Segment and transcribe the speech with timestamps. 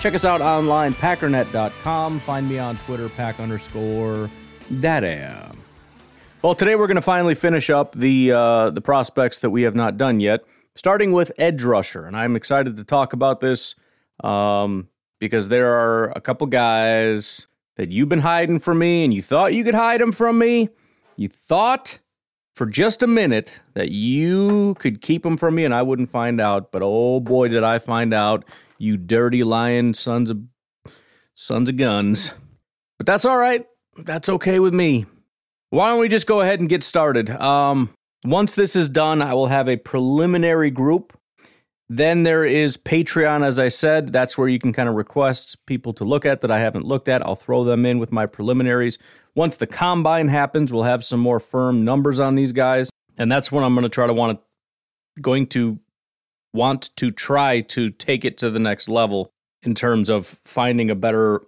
[0.00, 2.20] Check us out online, packernet.com.
[2.20, 4.30] Find me on Twitter, pack underscore
[4.80, 5.26] daddy.
[6.40, 9.74] Well, today we're going to finally finish up the uh, the prospects that we have
[9.74, 10.44] not done yet,
[10.76, 13.74] starting with edge rusher, and I'm excited to talk about this
[14.22, 14.86] um,
[15.18, 19.52] because there are a couple guys that you've been hiding from me, and you thought
[19.52, 20.68] you could hide them from me.
[21.16, 21.98] You thought
[22.54, 26.40] for just a minute that you could keep them from me and I wouldn't find
[26.40, 28.44] out, but oh boy, did I find out,
[28.78, 30.40] you dirty lying sons of
[31.34, 32.32] sons of guns.
[32.96, 33.66] But that's all right.
[33.96, 35.06] That's okay with me.
[35.70, 37.30] Why don't we just go ahead and get started?
[37.30, 37.90] Um,
[38.24, 41.16] once this is done, I will have a preliminary group.
[41.90, 44.12] Then there is Patreon, as I said.
[44.12, 47.08] That's where you can kind of request people to look at that I haven't looked
[47.08, 47.24] at.
[47.24, 48.98] I'll throw them in with my preliminaries.
[49.34, 53.50] Once the combine happens, we'll have some more firm numbers on these guys, and that's
[53.50, 55.80] when I'm going to try to want to going to
[56.52, 59.30] want to try to take it to the next level
[59.62, 61.42] in terms of finding a better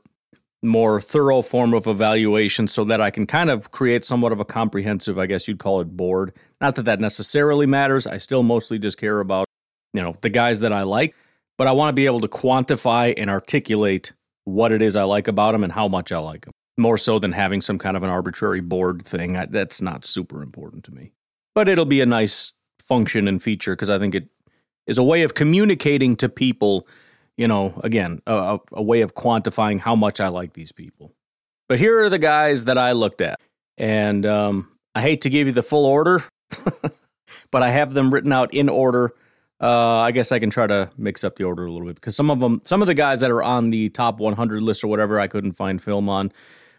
[0.63, 4.45] more thorough form of evaluation so that I can kind of create somewhat of a
[4.45, 6.33] comprehensive, I guess you'd call it board.
[6.61, 8.07] Not that that necessarily matters.
[8.07, 9.47] I still mostly just care about,
[9.95, 11.15] you know, the guys that I like,
[11.57, 14.13] but I want to be able to quantify and articulate
[14.45, 17.19] what it is I like about them and how much I like them more so
[17.19, 19.37] than having some kind of an arbitrary board thing.
[19.37, 21.13] I, that's not super important to me.
[21.55, 24.29] But it'll be a nice function and feature because I think it
[24.87, 26.87] is a way of communicating to people,
[27.37, 31.13] you know, again, a, a way of quantifying how much I like these people.
[31.69, 33.41] But here are the guys that I looked at.
[33.79, 36.25] And um, I hate to give you the full order,
[37.51, 39.15] but I have them written out in order.
[39.61, 42.17] Uh, I guess I can try to mix up the order a little bit because
[42.17, 44.89] some of them, some of the guys that are on the top 100 list or
[44.89, 46.33] whatever, I couldn't find film on.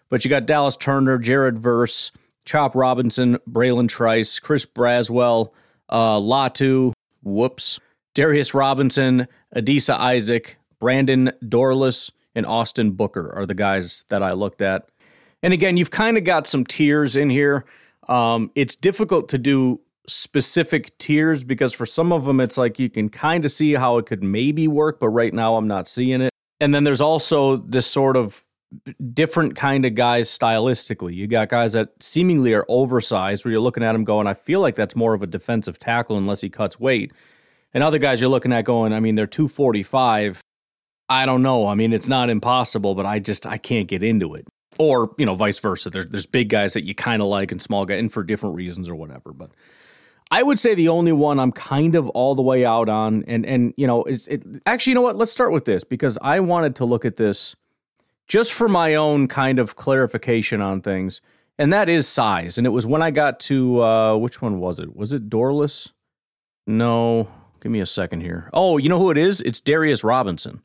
[0.09, 2.11] But you got Dallas Turner, Jared Verse,
[2.43, 5.51] Chop Robinson, Bralen Trice, Chris Braswell,
[5.89, 6.91] uh, Latu,
[7.23, 7.79] whoops,
[8.13, 14.61] Darius Robinson, Adisa Isaac, Brandon Dorlus, and Austin Booker are the guys that I looked
[14.61, 14.87] at.
[15.43, 17.65] And again, you've kind of got some tiers in here.
[18.07, 22.89] Um, it's difficult to do specific tiers because for some of them, it's like you
[22.89, 26.21] can kind of see how it could maybe work, but right now I'm not seeing
[26.21, 26.31] it.
[26.59, 28.43] And then there's also this sort of
[29.13, 31.13] different kind of guys stylistically.
[31.13, 34.61] You got guys that seemingly are oversized, where you're looking at them going, I feel
[34.61, 37.11] like that's more of a defensive tackle unless he cuts weight.
[37.73, 40.41] And other guys you're looking at going, I mean, they're 245.
[41.09, 41.67] I don't know.
[41.67, 44.47] I mean, it's not impossible, but I just I can't get into it.
[44.77, 45.89] Or you know, vice versa.
[45.89, 48.55] There's there's big guys that you kind of like and small guys, and for different
[48.55, 49.33] reasons or whatever.
[49.33, 49.51] But
[50.31, 53.45] I would say the only one I'm kind of all the way out on, and
[53.45, 55.17] and you know, it's it actually you know what?
[55.17, 57.57] Let's start with this because I wanted to look at this
[58.29, 61.19] just for my own kind of clarification on things,
[61.57, 62.57] and that is size.
[62.57, 64.95] And it was when I got to uh, which one was it?
[64.95, 65.89] Was it Dorlus?
[66.65, 67.27] No,
[67.61, 68.49] give me a second here.
[68.53, 69.41] Oh, you know who it is?
[69.41, 70.61] It's Darius Robinson.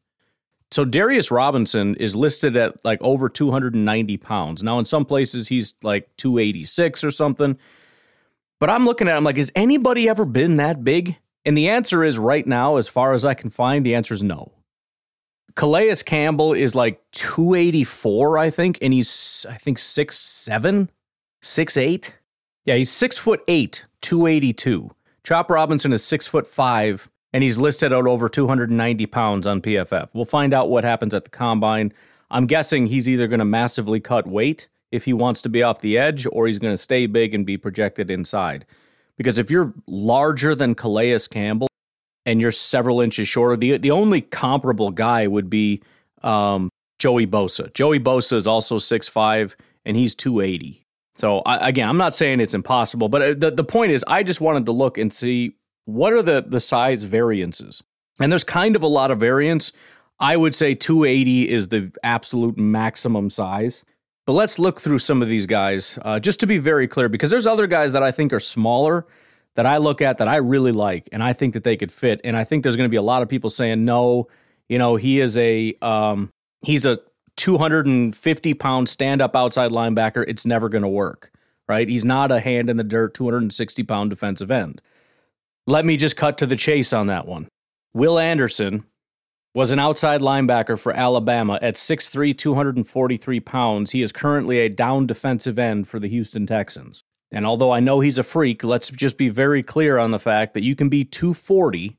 [0.70, 4.62] So Darius Robinson is listed at like over 290 pounds.
[4.62, 7.58] Now, in some places, he's like 286 or something.
[8.58, 11.18] But I'm looking at him like, has anybody ever been that big?
[11.44, 14.22] And the answer is right now, as far as I can find, the answer is
[14.22, 14.52] no.
[15.54, 20.90] Calais Campbell is like 284, I think, and he's I think six seven,
[21.40, 22.16] six eight.
[22.64, 24.90] Yeah, he's six foot eight, 282.
[25.26, 30.08] Chop Robinson is six foot five, and he's listed at over 290 pounds on PFF.
[30.12, 31.92] We'll find out what happens at the combine.
[32.30, 35.80] I'm guessing he's either going to massively cut weight if he wants to be off
[35.80, 38.66] the edge, or he's going to stay big and be projected inside.
[39.16, 41.66] Because if you're larger than Calais Campbell,
[42.24, 43.56] and you're several inches shorter.
[43.56, 45.82] The the only comparable guy would be
[46.22, 46.70] um,
[47.00, 47.74] Joey Bosa.
[47.74, 50.85] Joey Bosa is also 6'5 and he's 280.
[51.16, 54.22] So I, again, I'm not saying it's impossible, but uh, the, the point is I
[54.22, 57.82] just wanted to look and see what are the the size variances.
[58.20, 59.72] And there's kind of a lot of variance.
[60.18, 63.82] I would say 280 is the absolute maximum size.
[64.26, 67.30] But let's look through some of these guys uh, just to be very clear, because
[67.30, 69.06] there's other guys that I think are smaller
[69.54, 72.20] that I look at that I really like and I think that they could fit.
[72.24, 74.26] And I think there's going to be a lot of people saying, no,
[74.68, 76.30] you know, he is a, um,
[76.62, 76.98] he's a
[77.36, 80.24] 250 pound stand up outside linebacker.
[80.26, 81.30] It's never going to work,
[81.68, 81.88] right?
[81.88, 84.80] He's not a hand in the dirt, 260 pound defensive end.
[85.66, 87.48] Let me just cut to the chase on that one.
[87.94, 88.84] Will Anderson
[89.54, 93.92] was an outside linebacker for Alabama at 6'3, 243 pounds.
[93.92, 97.02] He is currently a down defensive end for the Houston Texans.
[97.32, 100.52] And although I know he's a freak, let's just be very clear on the fact
[100.54, 101.96] that you can be 240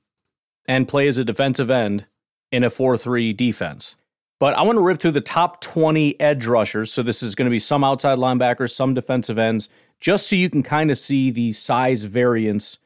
[0.67, 2.05] and play as a defensive end
[2.51, 3.95] in a 4 3 defense.
[4.39, 6.91] But I want to rip through the top 20 edge rushers.
[6.93, 9.67] So this is going to be some outside linebackers, some defensive ends,
[9.99, 12.77] just so you can kind of see the size variance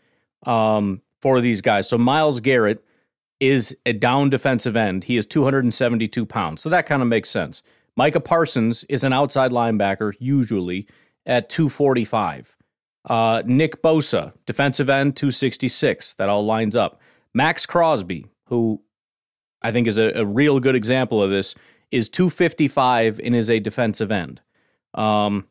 [0.45, 1.89] um, for these guys.
[1.89, 2.83] So Myles Garrett
[3.41, 5.05] is a down defensive end.
[5.05, 6.61] He is 272 pounds.
[6.61, 7.63] So that kind of makes sense.
[7.97, 10.87] Micah Parsons is an outside linebacker, usually
[11.25, 12.55] at 245.
[13.05, 16.13] Uh, Nick Bosa, defensive end, 266.
[16.13, 17.01] That all lines up.
[17.33, 18.81] Maxx Crosby, who
[19.61, 21.55] I think is a, a real good example of this,
[21.91, 24.41] is 255 and is a defensive end.
[24.93, 25.47] Um,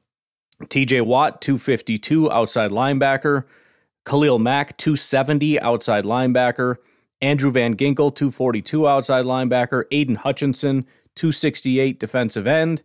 [0.64, 3.44] TJ Watt, 252, outside linebacker.
[4.04, 6.76] Khalil Mack, 270, outside linebacker.
[7.20, 9.84] Andrew Van Ginkel, 242 outside linebacker.
[9.90, 10.86] Aidan Hutchinson,
[11.16, 12.82] 268 defensive end.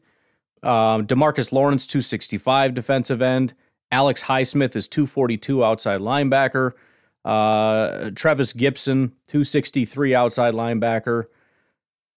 [0.61, 3.53] Um, DeMarcus Lawrence, 265 defensive end.
[3.91, 6.73] Alex Highsmith is 242 outside linebacker.
[7.25, 11.25] Uh, Trevis Gipson, 263 outside linebacker.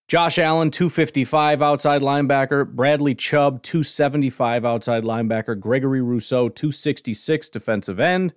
[0.07, 2.67] Josh Allen, 255 outside linebacker.
[2.71, 5.59] Bradley Chubb, 275 outside linebacker.
[5.59, 8.35] Gregory Rousseau, 266 defensive end.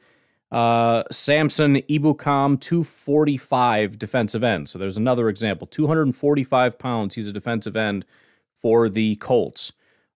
[0.51, 4.67] Uh, Samson Ebukam, 245 defensive end.
[4.67, 5.67] So there's another example.
[5.67, 7.15] 245 pounds.
[7.15, 8.05] He's a defensive end
[8.61, 9.71] for the Colts.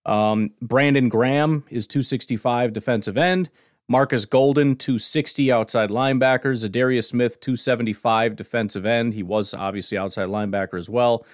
[0.05, 3.49] Um, Brandon Graham is 265 defensive end.
[3.87, 6.53] Marcus Golden, 260 outside linebacker.
[6.53, 9.13] Za'Darius Smith, 275 defensive end.
[9.13, 11.25] He was obviously outside linebacker as well.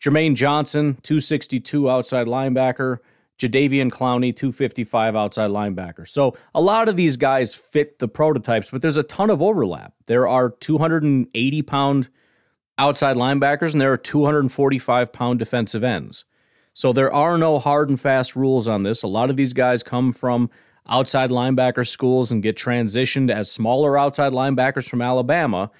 [0.00, 2.98] Jermaine Johnson, 262 outside linebacker.
[3.38, 6.08] Jadeveon Clowney, 255 outside linebacker.
[6.08, 9.94] So a lot of these guys fit the prototypes, but there's a ton of overlap.
[10.06, 12.08] There are 280 pound
[12.78, 16.24] outside linebackers and there are 245 pound defensive ends.
[16.74, 19.02] So there are no hard and fast rules on this.
[19.02, 20.50] A lot of these guys come from
[20.88, 25.70] outside linebacker schools and get transitioned as smaller outside linebackers from Alabama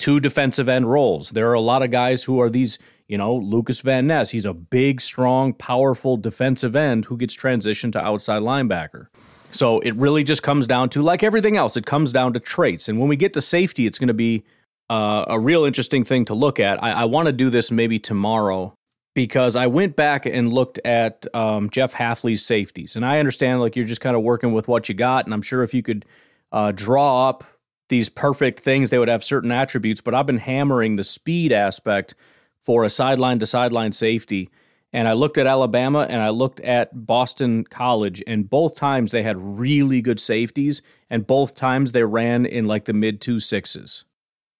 [0.00, 1.30] to defensive end roles.
[1.30, 2.78] There are a lot of guys who are these
[3.10, 7.90] you know, Lukas Van Ness, he's a big, strong, powerful defensive end who gets transitioned
[7.92, 9.08] to outside linebacker.
[9.50, 12.88] So it really just comes down to, like everything else, it comes down to traits.
[12.88, 14.44] And when we get to safety, it's going to be
[14.88, 16.80] uh, a real interesting thing to look at.
[16.80, 18.74] I, I want to do this maybe tomorrow
[19.14, 22.96] because I went back and looked at um, Jeff Hafley's safeties.
[22.96, 25.24] And I understand, like, you're just kind of working with what you got.
[25.24, 26.04] And I'm sure if you could
[26.52, 27.44] uh, draw up
[27.88, 30.00] these perfect things, they would have certain attributes.
[30.00, 32.14] But I've been hammering the speed aspect
[32.60, 34.50] for a sideline to sideline safety.
[34.92, 39.22] And I looked at Alabama and I looked at Boston College, and both times they
[39.22, 44.04] had really good safeties, and both times they ran in like the mid two sixes.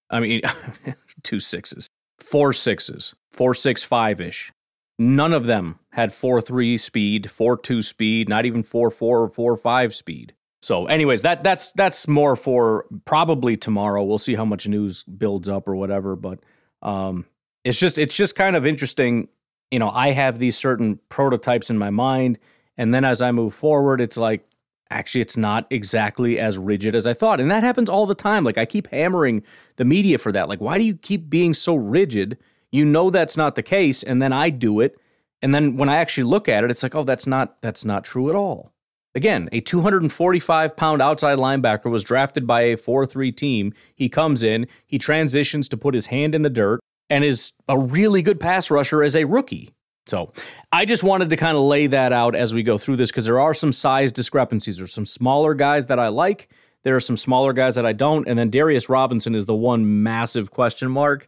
[0.09, 0.41] I mean,
[1.23, 1.87] two sixes,
[2.31, 4.53] four sixes, four six five ish.
[4.97, 9.29] None of them had four three speed, four two speed, not even four four or
[9.29, 10.33] four five speed.
[10.61, 14.03] So, anyways, that that's that's more for probably tomorrow.
[14.03, 16.15] We'll see how much news builds up or whatever.
[16.15, 16.39] But
[16.81, 17.25] um,
[17.63, 19.27] it's just it's just kind of interesting.
[19.69, 22.39] You know, I have these certain prototypes in my mind,
[22.77, 24.45] and then as I move forward, it's like
[24.91, 27.39] actually it's not exactly as rigid as I thought.
[27.39, 28.43] And that happens all the time.
[28.43, 29.43] Like I keep hammering
[29.77, 30.49] the media for that.
[30.49, 32.37] Like, why do you keep being so rigid?
[32.71, 34.97] You know that's not the case, and then I do it.
[35.41, 38.03] And then when I actually look at it, it's like, oh, that's not that's not
[38.03, 38.71] true at all.
[39.13, 43.73] Again, a 245 pound outside linebacker was drafted by a 4 3 team.
[43.93, 46.79] He comes in, he transitions to put his hand in the dirt,
[47.09, 49.73] and is a really good pass rusher as a rookie.
[50.05, 50.33] So
[50.71, 53.25] I just wanted to kind of lay that out as we go through this because
[53.25, 54.77] there are some size discrepancies.
[54.77, 56.49] There's some smaller guys that I like.
[56.83, 58.27] There are some smaller guys that I don't.
[58.27, 61.27] And then Darius Robinson is the one massive question mark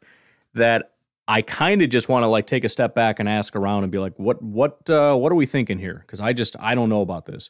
[0.55, 0.91] that
[1.27, 3.91] I kind of just want to like take a step back and ask around and
[3.91, 6.03] be like, what what uh, what are we thinking here?
[6.05, 7.49] Because I just I don't know about this.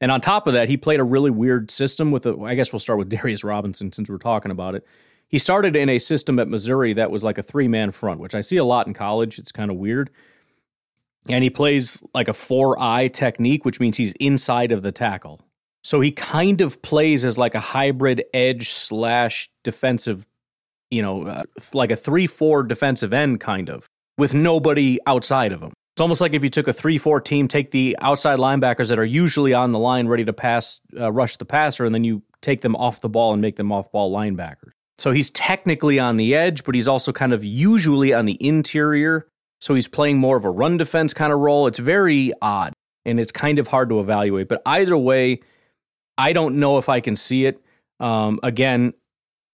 [0.00, 2.26] And on top of that, he played a really weird system with.
[2.26, 4.86] A, I guess we'll start with Darius Robinson since we're talking about it.
[5.26, 8.34] He started in a system at Missouri that was like a three man front, which
[8.34, 9.38] I see a lot in college.
[9.38, 10.10] It's kind of weird.
[11.28, 15.40] And he plays like a four eye technique, which means he's inside of the tackle.
[15.82, 20.26] So he kind of plays as like a hybrid edge slash defensive,
[20.90, 25.62] you know, uh, like a 3 4 defensive end kind of, with nobody outside of
[25.62, 25.72] him.
[25.94, 28.98] It's almost like if you took a 3 4 team, take the outside linebackers that
[28.98, 32.22] are usually on the line ready to pass, uh, rush the passer, and then you
[32.40, 34.72] take them off the ball and make them off ball linebackers.
[34.98, 39.28] So he's technically on the edge, but he's also kind of usually on the interior.
[39.60, 41.66] So he's playing more of a run defense kind of role.
[41.66, 42.72] It's very odd
[43.04, 44.48] and it's kind of hard to evaluate.
[44.48, 45.40] But either way,
[46.16, 47.62] I don't know if I can see it.
[48.00, 48.92] Um, again,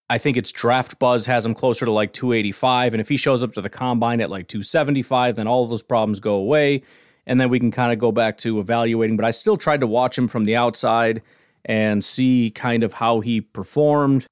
[0.09, 2.93] I think it's draft buzz has him closer to like 285.
[2.93, 5.83] And if he shows up to the combine at like 275, then all of those
[5.83, 6.83] problems go away.
[7.25, 9.17] And then we can kind of go back to evaluating.
[9.17, 11.23] But I still tried to watch him from the outside
[11.63, 14.27] and see kind of how he performed.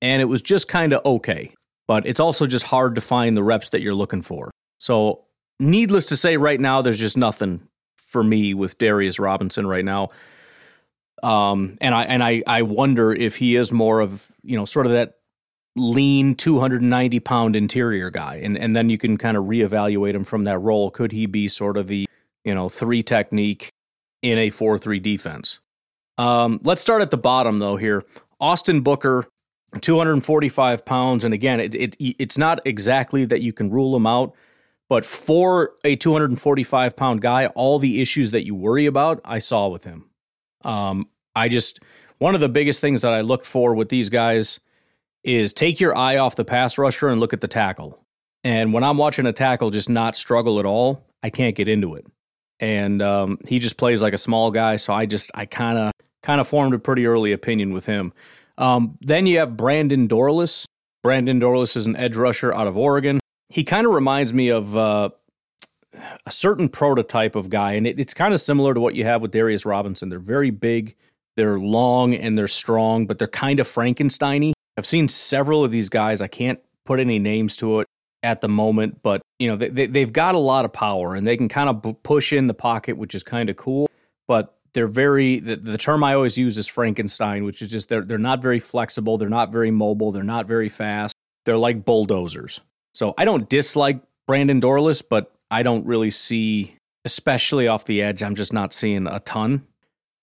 [0.00, 1.52] And it was just kind of okay.
[1.86, 4.50] But it's also just hard to find the reps that you're looking for.
[4.78, 5.24] So,
[5.58, 10.08] needless to say, right now, there's just nothing for me with Darius Robinson right now.
[11.22, 14.86] Um, and I and I I wonder if he is more of you know sort
[14.86, 15.14] of that
[15.76, 20.44] lean 290 pound interior guy, and and then you can kind of reevaluate him from
[20.44, 20.90] that role.
[20.90, 22.06] Could he be sort of the
[22.44, 23.70] you know three technique
[24.22, 25.58] in a four three defense?
[26.18, 28.04] Um, let's start at the bottom though here.
[28.40, 29.26] Austin Booker,
[29.80, 34.34] 245 pounds, and again, it, it it's not exactly that you can rule him out.
[34.88, 39.68] But for a 245 pound guy, all the issues that you worry about, I saw
[39.68, 40.08] with him.
[40.64, 41.80] Um, I just,
[42.18, 44.60] one of the biggest things that I look for with these guys
[45.24, 48.02] is take your eye off the pass rusher and look at the tackle.
[48.44, 51.94] And when I'm watching a tackle just not struggle at all, I can't get into
[51.94, 52.06] it.
[52.60, 55.92] And um, he just plays like a small guy, so I just I kind of
[56.22, 58.12] kind of formed a pretty early opinion with him.
[58.56, 60.64] Um, then you have Brandon Dorlus.
[61.02, 64.76] Brandon Dorlus is an edge rusher out of Oregon he kind of reminds me of
[64.76, 65.10] uh,
[66.26, 69.22] a certain prototype of guy, and it, it's kind of similar to what you have
[69.22, 70.08] with Darius Robinson.
[70.08, 70.96] They're very big,
[71.36, 74.52] they're long, and they're strong, but they're kind of Frankensteiny.
[74.76, 76.20] I've seen several of these guys.
[76.20, 77.86] I can't put any names to it
[78.22, 81.26] at the moment, but you know they, they have got a lot of power, and
[81.26, 83.88] they can kind of push in the pocket, which is kind of cool.
[84.26, 88.02] But they're very the, the term I always use is Frankenstein, which is just they're
[88.02, 91.14] they're not very flexible, they're not very mobile, they're not very fast.
[91.44, 92.60] They're like bulldozers.
[92.98, 98.24] So I don't dislike Brandon Dorlus, but I don't really see, especially off the edge,
[98.24, 99.64] I'm just not seeing a ton.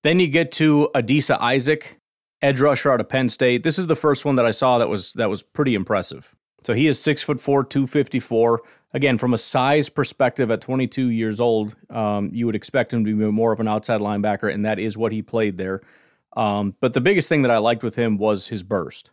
[0.03, 2.01] Then you get to Adisa Isaac,
[2.41, 3.63] edge rusher out of Penn State.
[3.63, 6.35] This is the first one that I saw that was that was pretty impressive.
[6.63, 8.61] So he is six foot four, two fifty four.
[8.93, 13.15] Again, from a size perspective, at 22 years old, um, you would expect him to
[13.15, 15.81] be more of an outside linebacker, and that is what he played there.
[16.35, 19.11] Um, but the biggest thing that I liked with him was his burst.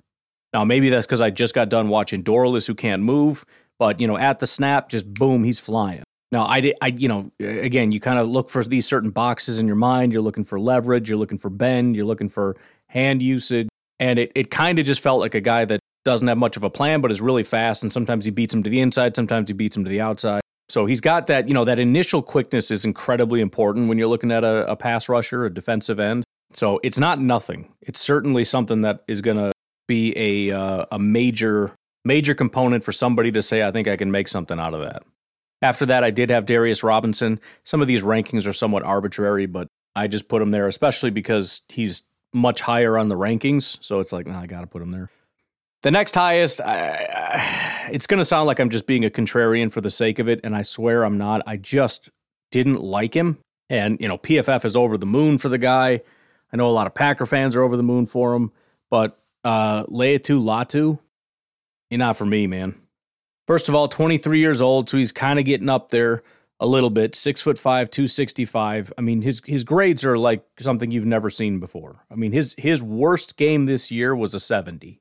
[0.52, 3.44] Now, maybe that's because I just got done watching Dorlus, who can't move,
[3.78, 6.02] but you know, at the snap, just boom, he's flying.
[6.30, 9.61] Now, I did, I, you know, again, you kind of look for these certain boxes
[9.61, 10.12] in your mind.
[10.12, 12.56] You're looking for leverage, you're looking for bend, you're looking for
[12.87, 13.68] hand usage,
[14.00, 16.64] and it, it kind of just felt like a guy that doesn't have much of
[16.64, 17.82] a plan, but is really fast.
[17.82, 20.40] And sometimes he beats him to the inside, sometimes he beats him to the outside.
[20.68, 24.32] So he's got that, you know, that initial quickness is incredibly important when you're looking
[24.32, 26.25] at a, a pass rusher, a defensive end.
[26.54, 27.73] So it's not nothing.
[27.82, 29.52] It's certainly something that is going to
[29.92, 34.11] be a uh, a major major component for somebody to say I think I can
[34.11, 35.02] make something out of that.
[35.61, 37.38] After that, I did have Darius Robinson.
[37.62, 41.61] Some of these rankings are somewhat arbitrary, but I just put him there, especially because
[41.68, 43.76] he's much higher on the rankings.
[43.80, 45.11] So it's like, nah, I got to put him there.
[45.82, 49.70] The next highest, I, I, it's going to sound like I'm just being a contrarian
[49.70, 51.42] for the sake of it, and I swear I'm not.
[51.46, 52.11] I just
[52.50, 53.38] didn't like him.
[53.68, 56.00] And, you know, PFF is over the moon for the guy.
[56.52, 58.52] I know a lot of Packer fans are over the moon for him,
[58.90, 60.99] but uh, Laiatu Latu,
[61.90, 62.75] you're not for me, man.
[63.46, 66.22] First of all, 23 years old, so he's kind of getting up there
[66.61, 67.14] a little bit.
[67.14, 68.92] Six foot five, 265.
[68.96, 72.04] I mean, his his grades are like something you've never seen before.
[72.11, 75.00] I mean, his his worst game this year was a 70.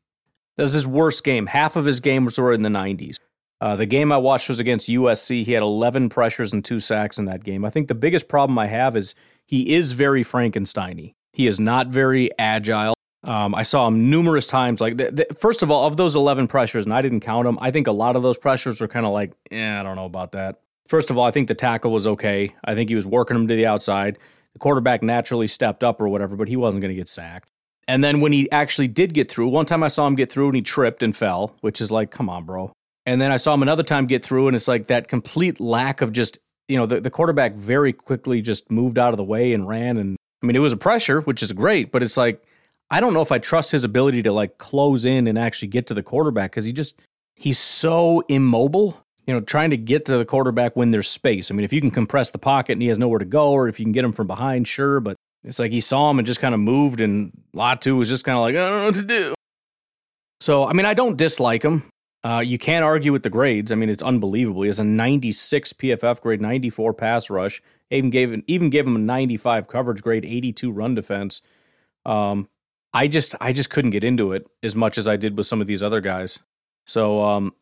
[0.57, 1.45] That's his worst game.
[1.45, 3.17] Half of his games were in the 90s.
[3.61, 5.43] Uh, the game I watched was against USC.
[5.45, 7.63] He had 11 pressures and two sacks in that game.
[7.63, 9.13] I think the biggest problem I have is
[9.45, 11.13] he is very Frankensteiny.
[11.31, 12.95] He is not very agile.
[13.23, 14.81] Um, I saw him numerous times.
[14.81, 17.59] Like, th- th- first of all, of those 11 pressures, and I didn't count them,
[17.61, 20.05] I think a lot of those pressures were kind of like, eh, I don't know
[20.05, 20.61] about that.
[20.87, 22.55] First of all, I think the tackle was okay.
[22.65, 24.17] I think he was working him to the outside.
[24.53, 27.51] The quarterback naturally stepped up or whatever, but he wasn't going to get sacked.
[27.87, 30.47] And then when he actually did get through, one time I saw him get through
[30.47, 32.71] and he tripped and fell, which is like, come on, bro.
[33.05, 36.01] And then I saw him another time get through, and it's like that complete lack
[36.01, 36.37] of just,
[36.67, 39.97] you know, the, the quarterback very quickly just moved out of the way and ran.
[39.97, 42.43] And I mean, it was a pressure, which is great, but it's like,
[42.91, 45.87] I don't know if I trust his ability to like close in and actually get
[45.87, 47.01] to the quarterback because he just
[47.35, 49.01] he's so immobile.
[49.25, 51.49] You know, trying to get to the quarterback when there's space.
[51.49, 53.67] I mean, if you can compress the pocket and he has nowhere to go, or
[53.69, 54.99] if you can get him from behind, sure.
[54.99, 58.25] But it's like he saw him and just kind of moved, and Latu was just
[58.25, 59.33] kind of like, I don't know what to do.
[60.41, 61.83] So, I mean, I don't dislike him.
[62.25, 63.71] Uh, you can't argue with the grades.
[63.71, 64.63] I mean, it's unbelievable.
[64.63, 67.61] He has a 96 PFF grade, 94 pass rush.
[67.89, 71.41] Even gave him even gave him a 95 coverage grade, 82 run defense.
[72.05, 72.49] Um,
[72.93, 75.61] I just I just couldn't get into it as much as I did with some
[75.61, 76.39] of these other guys.
[76.85, 77.53] So um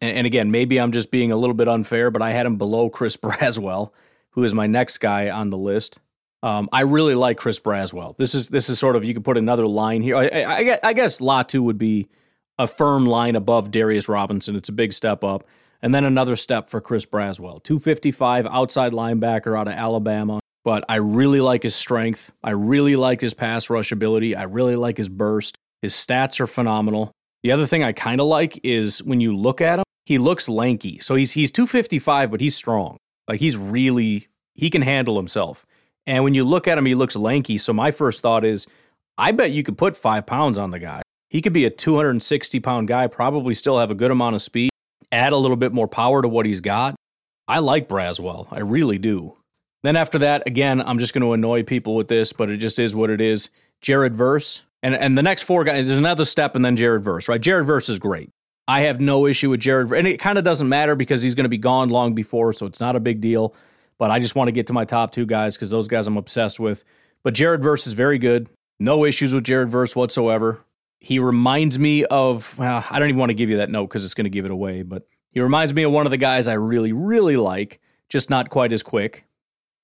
[0.00, 2.56] and, and again, maybe I'm just being a little bit unfair, but I had him
[2.56, 3.92] below Chris Braswell,
[4.30, 5.98] who is my next guy on the list.
[6.42, 8.16] Um, I really like Chris Braswell.
[8.16, 10.16] This is this is sort of you could put another line here.
[10.16, 12.08] I, I, I guess Latu would be
[12.58, 14.56] a firm line above Darius Robinson.
[14.56, 15.46] It's a big step up.
[15.80, 17.62] And then another step for Chris Braswell.
[17.62, 20.40] 255 outside linebacker out of Alabama.
[20.64, 22.30] But I really like his strength.
[22.42, 24.36] I really like his pass rush ability.
[24.36, 25.56] I really like his burst.
[25.80, 27.12] His stats are phenomenal.
[27.42, 30.48] The other thing I kind of like is when you look at him, he looks
[30.48, 30.98] lanky.
[30.98, 32.96] So he's he's 255, but he's strong.
[33.28, 35.66] Like he's really he can handle himself.
[36.06, 37.58] And when you look at him, he looks lanky.
[37.58, 38.66] So my first thought is,
[39.18, 41.02] I bet you could put five pounds on the guy.
[41.30, 44.70] He could be a 260 pound guy, probably still have a good amount of speed,
[45.10, 46.94] add a little bit more power to what he's got.
[47.48, 48.48] I like Braswell.
[48.50, 49.36] I really do.
[49.82, 52.78] Then after that, again, I'm just going to annoy people with this, but it just
[52.78, 53.50] is what it is.
[53.80, 54.62] Jared Verse.
[54.82, 57.40] And, and the next four guys, there's another step and then Jared Verse, right?
[57.40, 58.30] Jared Verse is great.
[58.68, 59.92] I have no issue with Jared.
[59.92, 62.66] And it kind of doesn't matter because he's going to be gone long before, so
[62.66, 63.54] it's not a big deal.
[63.98, 66.16] But I just want to get to my top two guys because those guys I'm
[66.16, 66.84] obsessed with.
[67.22, 68.48] But Jared Verse is very good.
[68.80, 70.60] No issues with Jared Verse whatsoever.
[70.98, 74.04] He reminds me of, well, I don't even want to give you that note because
[74.04, 76.46] it's going to give it away, but he reminds me of one of the guys
[76.46, 79.24] I really, really like, just not quite as quick.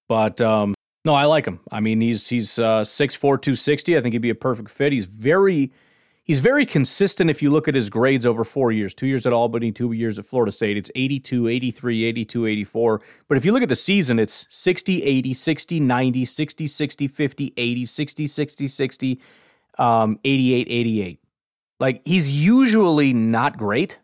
[0.08, 0.74] But um,
[1.04, 1.60] no, I like him.
[1.70, 3.96] I mean, he's he's uh, 6'4", 260.
[3.96, 4.92] I think he'd be a perfect fit.
[4.92, 5.72] He's very
[6.28, 9.32] he's very consistent if you look at his grades over four years two years at
[9.32, 13.62] albany two years at florida state it's 82 83 82 84 but if you look
[13.62, 19.20] at the season it's 60 80 60 90 60 60 50 80 60 60 60
[19.78, 21.20] um, 88 88
[21.80, 23.98] like he's usually not great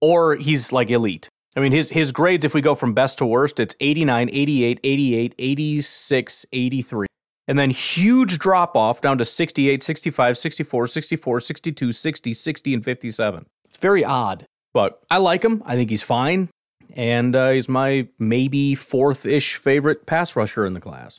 [0.00, 3.26] or he's like elite i mean his his grades if we go from best to
[3.26, 7.06] worst it's 89 88 88 86 83
[7.46, 12.84] and then huge drop off down to 68, 65, 64, 64, 62, 60, 60, and
[12.84, 13.46] 57.
[13.66, 15.62] It's very odd, but I like him.
[15.66, 16.48] I think he's fine.
[16.94, 21.18] And uh, he's my maybe fourth ish favorite pass rusher in the class.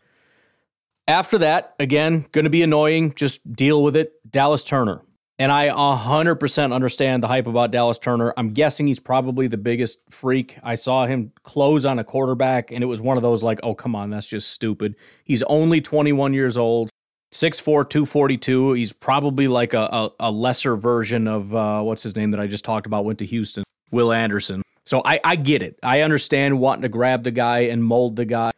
[1.08, 3.14] After that, again, going to be annoying.
[3.14, 4.14] Just deal with it.
[4.30, 5.02] Dallas Turner.
[5.38, 8.34] And I 100% understand the hype about Dallas Turner.
[8.38, 10.58] I'm guessing he's probably the biggest freak.
[10.64, 13.76] I saw him close on a quarterback, and it was one of those like, oh,
[13.76, 14.96] come on, that's just stupid.
[15.26, 16.90] He's only 21 years old,
[17.34, 18.74] 6'4, 242.
[18.74, 22.48] He's probably like a, a, a lesser version of uh, what's his name that I
[22.48, 24.62] just talked about, went to Houston, Will Anderson.
[24.86, 25.78] So I, I get it.
[25.84, 28.52] I understand wanting to grab the guy and mold the guy.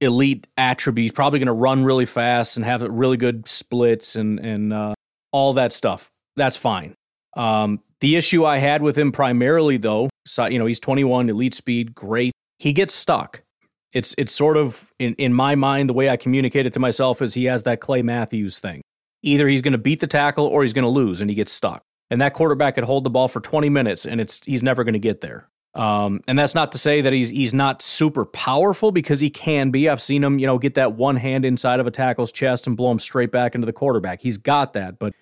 [0.00, 4.72] Elite attributes, probably going to run really fast and have really good splits and and
[4.72, 4.94] uh,
[5.32, 6.94] all that stuff that's fine.
[7.36, 11.54] Um, the issue I had with him primarily, though, so, you know, he's 21, elite
[11.54, 12.32] speed, great.
[12.58, 13.42] He gets stuck.
[13.92, 17.22] It's it's sort of in in my mind the way I communicate it to myself
[17.22, 18.82] is he has that Clay Matthews thing.
[19.22, 21.52] Either he's going to beat the tackle or he's going to lose, and he gets
[21.52, 21.82] stuck.
[22.10, 24.94] And that quarterback could hold the ball for 20 minutes, and it's he's never going
[24.94, 25.48] to get there.
[25.74, 29.70] Um, and that's not to say that he's he's not super powerful because he can
[29.70, 29.88] be.
[29.88, 32.76] I've seen him, you know, get that one hand inside of a tackle's chest and
[32.76, 34.20] blow him straight back into the quarterback.
[34.20, 35.14] He's got that, but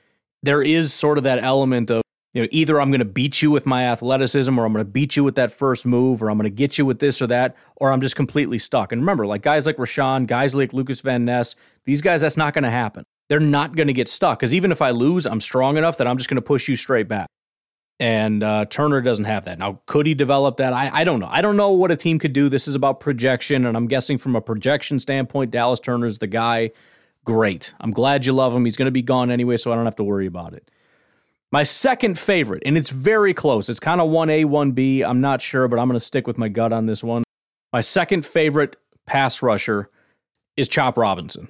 [0.43, 2.03] there is sort of that element of
[2.33, 4.91] you know either I'm going to beat you with my athleticism or I'm going to
[4.91, 7.27] beat you with that first move or I'm going to get you with this or
[7.29, 8.93] that or I'm just completely stuck.
[8.93, 12.55] And remember, like guys like Rashan, guys like Lukas Van Ness, these guys that's not
[12.55, 13.05] going to happen.
[13.29, 16.07] They're not going to get stuck because even if I lose, I'm strong enough that
[16.07, 17.29] I'm just going to push you straight back.
[18.01, 19.59] And uh, Turner doesn't have that.
[19.59, 20.73] Now, could he develop that?
[20.73, 21.29] I, I don't know.
[21.31, 22.49] I don't know what a team could do.
[22.49, 26.73] This is about projection, and I'm guessing from a projection standpoint, Dallas Turner's the guy
[27.25, 27.75] Great.
[27.81, 28.65] I'm glad you love him.
[28.65, 30.71] He's going to be gone anyway, so I don't have to worry about it.
[31.53, 33.69] My second favorite, and it's very close.
[33.69, 35.05] It's kind of 1A, 1B.
[35.05, 37.23] I'm not sure, but I'm going to stick with my gut on this one.
[37.73, 39.91] My second favorite pass rusher
[40.57, 41.49] is Chop Robinson.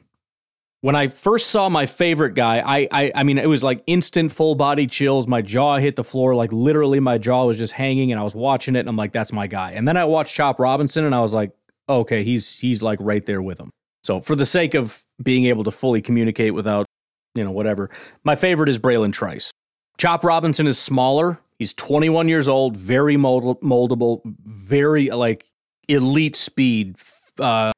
[0.81, 4.33] When I first saw my favorite guy, I, I I mean it was like instant
[4.33, 5.29] full body chills.
[5.29, 8.35] My jaw hit the floor, like literally my jaw was just hanging, and I was
[8.35, 9.71] watching it, and I'm like, that's my guy.
[9.73, 11.53] And then I watched Chop Robinson, and I was like,
[11.89, 13.71] okay, he's he's like right there with him.
[14.05, 16.87] So for the sake of being able to fully communicate without,
[17.35, 17.91] you know, whatever,
[18.25, 19.53] my favorite is Bralen Trice.
[19.99, 21.39] Chop Robinson is smaller.
[21.59, 25.49] He's 21 years old, very mold- moldable, very like
[25.89, 26.97] elite speed,
[27.39, 27.73] uh,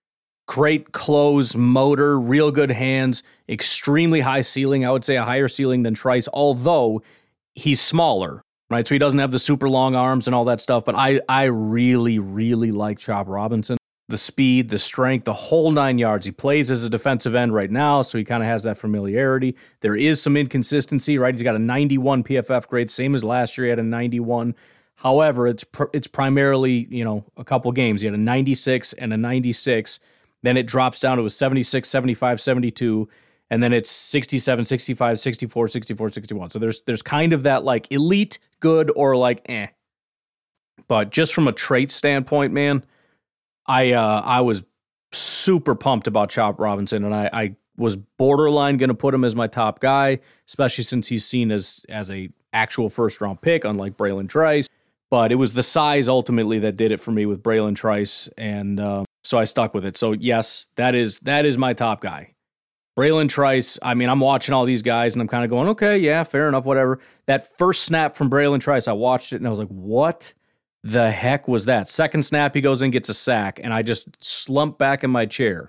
[0.47, 4.87] great close motor, real good hands, extremely high ceiling.
[4.87, 7.03] I would say a higher ceiling than Trice, although
[7.55, 8.87] he's smaller, right?
[8.87, 10.85] So he doesn't have the super long arms and all that stuff.
[10.85, 13.77] But I, I really, really like Chop Robinson
[14.09, 16.27] the speed, the strength, the whole nine yards.
[16.27, 19.57] He plays as a defensive end right now, so he kind of has that familiarity.
[19.81, 21.35] There is some inconsistency, right?
[21.35, 23.67] He's got a 91 PFF grade, same as last year.
[23.67, 24.55] He had a 91.
[24.97, 28.03] However, it's pr- it's primarily you know a couple games.
[28.03, 29.99] He had a 96 and a 96.
[30.43, 33.09] Then it drops down to a 76, 75, 72,
[33.49, 36.51] and then it's 67, 65, 64, 64, 61.
[36.51, 39.69] So there's there's kind of that like elite good or like eh.
[40.87, 42.85] But just from a trait standpoint, man
[43.67, 44.65] I uh, I was
[45.13, 49.35] super pumped about Chop Robinson, and I, I was borderline going to put him as
[49.35, 53.97] my top guy, especially since he's seen as as a actual first round pick, unlike
[53.97, 54.69] Bralen Trice.
[55.11, 58.81] But it was the size ultimately that did it for me with Bralen Trice, and
[58.81, 59.97] uh, so I stuck with it.
[59.97, 62.35] So yes, that is that is my top guy.
[62.97, 65.99] Bralen Trice, I mean, I'm watching all these guys and I'm kind of going, okay,
[65.99, 67.01] yeah, fair enough, whatever.
[67.27, 70.33] That first snap from Bralen Trice, I watched it and I was like, what
[70.85, 71.89] the heck was that?
[71.89, 75.25] Second snap, he goes in, gets a sack, and I just slumped back in my
[75.25, 75.67] chair.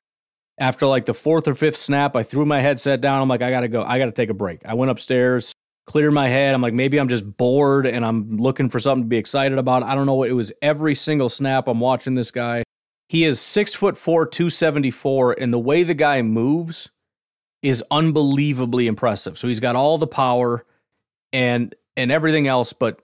[0.59, 3.21] After like the fourth or fifth snap, I threw my headset down.
[3.21, 3.81] I'm like, I gotta go.
[3.81, 4.65] I gotta take a break.
[4.65, 5.53] I went upstairs,
[5.87, 6.53] cleared my head.
[6.53, 9.83] I'm like, maybe I'm just bored and I'm looking for something to be excited about.
[9.83, 10.15] I don't know.
[10.15, 11.67] what It was every single snap.
[11.67, 12.63] I'm watching this guy.
[13.07, 16.89] He is six foot four, 274, and the way the guy moves
[17.61, 19.37] is unbelievably impressive.
[19.37, 20.65] So he's got all the power
[21.31, 22.99] and and everything else, but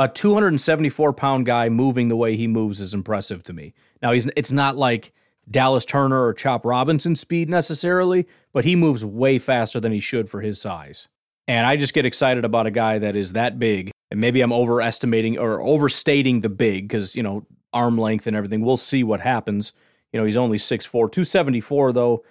[0.00, 3.74] a 274 pound guy moving the way he moves is impressive to me.
[4.00, 5.12] Now he's it's not like
[5.50, 10.30] Dallas Turner or Chop Robinson speed necessarily, but he moves way faster than he should
[10.30, 11.08] for his size.
[11.46, 13.90] And I just get excited about a guy that is that big.
[14.10, 18.62] And maybe I'm overestimating or overstating the big because, you know, arm length and everything.
[18.62, 19.74] We'll see what happens.
[20.12, 22.24] You know, he's only 6'4, 274 though.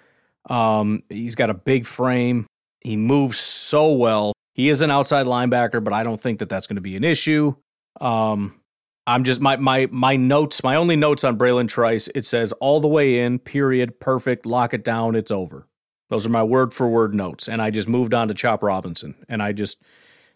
[0.48, 2.46] Um, he's got a big frame.
[2.80, 4.32] He moves so well.
[4.54, 7.04] He is an outside linebacker, but I don't think that that's going to be an
[7.04, 7.54] issue.
[8.00, 8.60] Um,
[9.06, 10.62] I'm just my my my notes.
[10.62, 12.08] My only notes on Bralen Trice.
[12.14, 13.38] It says all the way in.
[13.38, 14.00] Period.
[14.00, 14.46] Perfect.
[14.46, 15.14] Lock it down.
[15.14, 15.66] It's over.
[16.08, 17.48] Those are my word for word notes.
[17.48, 19.14] And I just moved on to Chop Robinson.
[19.28, 19.82] And I just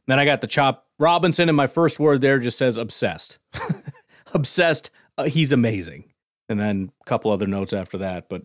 [0.07, 3.39] then I got the Chop Robinson, and my first word there just says obsessed.
[4.35, 4.91] obsessed.
[5.17, 6.05] Uh, he's amazing.
[6.49, 8.43] And then a couple other notes after that, but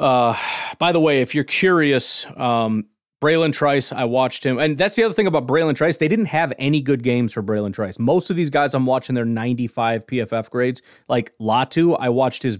[0.00, 0.36] uh,
[0.78, 2.86] by the way, if you're curious, um,
[3.22, 4.58] Bralen Trice, I watched him.
[4.58, 5.96] And that's the other thing about Bralen Trice.
[5.96, 8.00] They didn't have any good games for Bralen Trice.
[8.00, 10.82] Most of these guys I'm watching their 95 PFF grades.
[11.08, 12.58] Like Latu, I watched his,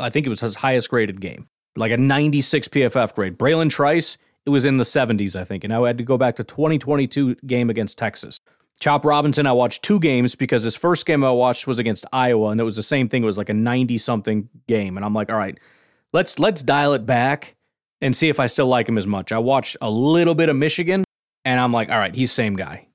[0.00, 3.38] I think it was his highest graded game, like a 96 PFF grade.
[3.38, 5.62] Bralen Trice, it was in the 70s, I think.
[5.62, 8.40] And I had to go back to 2022 game against Texas.
[8.80, 12.48] Chop Robinson, I watched two games because his first game I watched was against Iowa,
[12.48, 13.22] and it was the same thing.
[13.22, 14.96] It was like a 90 something game.
[14.96, 15.56] And I'm like, all right,
[16.12, 17.54] let's let's dial it back
[18.04, 19.32] and see if I still like him as much.
[19.32, 21.04] I watched a little bit of Michigan
[21.46, 22.86] and I'm like, all right, he's same guy.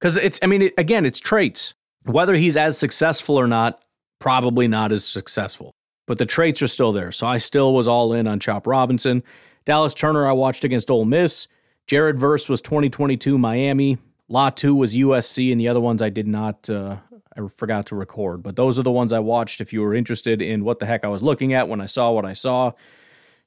[0.00, 1.72] Cuz it's I mean, it, again, it's traits.
[2.02, 3.80] Whether he's as successful or not,
[4.18, 5.70] probably not as successful.
[6.08, 7.12] But the traits are still there.
[7.12, 9.22] So I still was all in on Chop Robinson.
[9.64, 11.46] Dallas Turner I watched against Ole Miss.
[11.86, 13.98] Jared Verse was 2022 Miami.
[14.28, 16.96] Latu was USC and the other ones I did not uh,
[17.36, 18.42] I forgot to record.
[18.42, 21.04] But those are the ones I watched if you were interested in what the heck
[21.04, 22.72] I was looking at when I saw what I saw.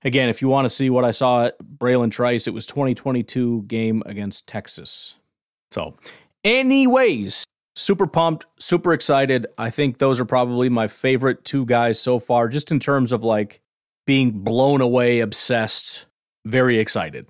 [0.04, 3.64] Again, if you want to see what I saw at Bralen Trice, it was 2022
[3.64, 5.18] game against Texas.
[5.72, 5.96] So,
[6.44, 7.44] anyways,
[7.76, 9.48] super pumped, super excited.
[9.58, 13.24] I think those are probably my favorite two guys so far, just in terms of
[13.24, 13.62] like
[14.08, 16.06] being blown away, obsessed,
[16.46, 17.28] very excited.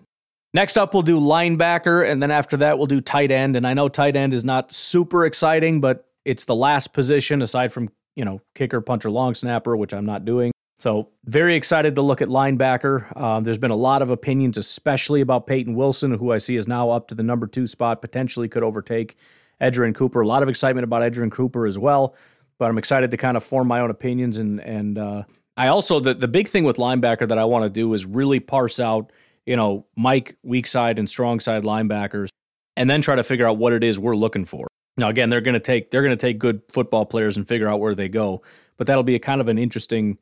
[0.53, 3.55] Next up, we'll do linebacker, and then after that, we'll do tight end.
[3.55, 7.71] And I know tight end is not super exciting, but it's the last position aside
[7.71, 10.51] from, you know, kicker, punter, long snapper, which I'm not doing.
[10.79, 13.15] So, very excited to look at linebacker.
[13.19, 16.69] Um, there's been a lot of opinions, especially about Payton Wilson, who I see is
[16.69, 19.17] now up to the number two spot, potentially could overtake
[19.61, 20.21] Edgerrin Cooper.
[20.21, 22.15] A lot of excitement about Edgerrin Cooper as well,
[22.57, 24.37] but I'm excited to kind of form my own opinions.
[24.37, 25.23] And and uh,
[25.57, 28.39] I also the the big thing with linebacker that I want to do is really
[28.39, 29.11] parse out,
[29.45, 32.29] you know, Mike weak side and strong side linebackers,
[32.77, 34.65] and then try to figure out what it is we're looking for.
[34.95, 37.67] Now, again, they're going to take they're going to take good football players and figure
[37.67, 38.43] out where they go,
[38.77, 40.17] but that'll be a kind of an interesting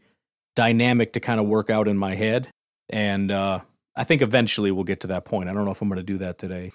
[0.57, 2.49] dynamic to kind of work out in my head.
[2.89, 3.61] And uh,
[3.95, 5.49] I think eventually we'll get to that point.
[5.49, 6.71] I don't know if I'm going to do that today.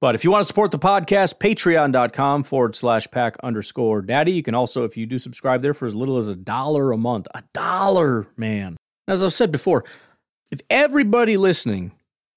[0.00, 4.32] But if you want to support the podcast, patreon.com forward slash pack underscore daddy.
[4.32, 6.96] You can also, if you do subscribe there for as little as a dollar a
[6.96, 8.76] month, a dollar, man.
[9.06, 9.84] As I've said before,
[10.50, 11.92] if everybody listening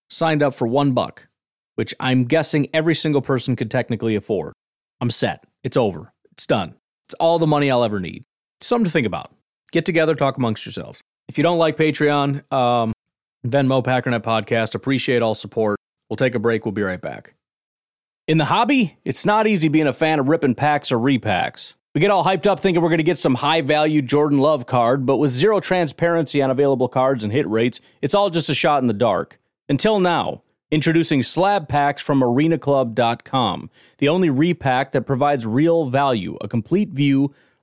[0.09, 1.27] signed up for one buck,
[1.75, 4.53] which I'm guessing every single person could technically afford,
[4.99, 5.45] I'm set.
[5.63, 6.12] It's over.
[6.33, 6.75] It's done.
[7.05, 8.23] It's all the money I'll ever need.
[8.62, 9.31] Something to think about.
[9.71, 11.01] Get together, talk amongst yourselves.
[11.27, 12.93] If you don't like Patreon, um,
[13.45, 15.77] Venmo Packernet Podcast, appreciate all support.
[16.10, 16.65] We'll take a break.
[16.65, 17.36] We'll be right back.
[18.27, 21.73] In the hobby, it's not easy being a fan of ripping packs or repacks.
[21.95, 24.65] We get all hyped up thinking we're going to get some high value Jordan Love
[24.65, 28.55] card, but with zero transparency on available cards and hit rates, it's all just a
[28.55, 29.39] shot in the dark.
[29.67, 30.43] Until now.
[30.71, 37.34] Introducing slab packs from arenaclub.com, the only repack that provides real value, a complete view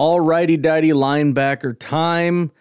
[0.00, 2.52] All righty, dighty linebacker time.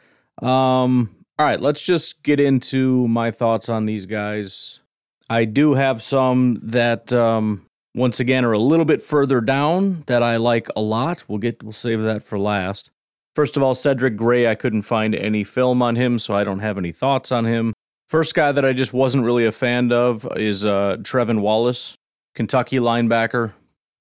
[0.41, 4.81] Um, all right, let's just get into my thoughts on these guys.
[5.29, 10.21] I do have some that, um, once again, are a little bit further down that
[10.21, 11.23] I like a lot.
[11.29, 12.91] We'll get, we'll save that for last.
[13.35, 16.59] First of all, Cedric Gray, I couldn't find any film on him, so I don't
[16.59, 17.71] have any thoughts on him.
[18.09, 21.95] First guy that I just wasn't really a fan of is uh, Trevin Wallace,
[22.35, 23.53] Kentucky linebacker.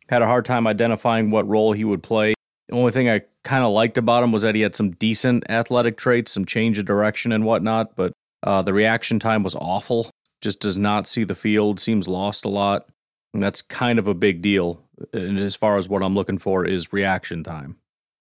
[0.09, 2.35] Had a hard time identifying what role he would play.
[2.69, 5.45] The only thing I kind of liked about him was that he had some decent
[5.49, 10.11] athletic traits, some change of direction and whatnot, but uh, the reaction time was awful.
[10.41, 12.87] Just does not see the field, seems lost a lot.
[13.35, 16.65] And that's kind of a big deal and as far as what I'm looking for
[16.65, 17.77] is reaction time.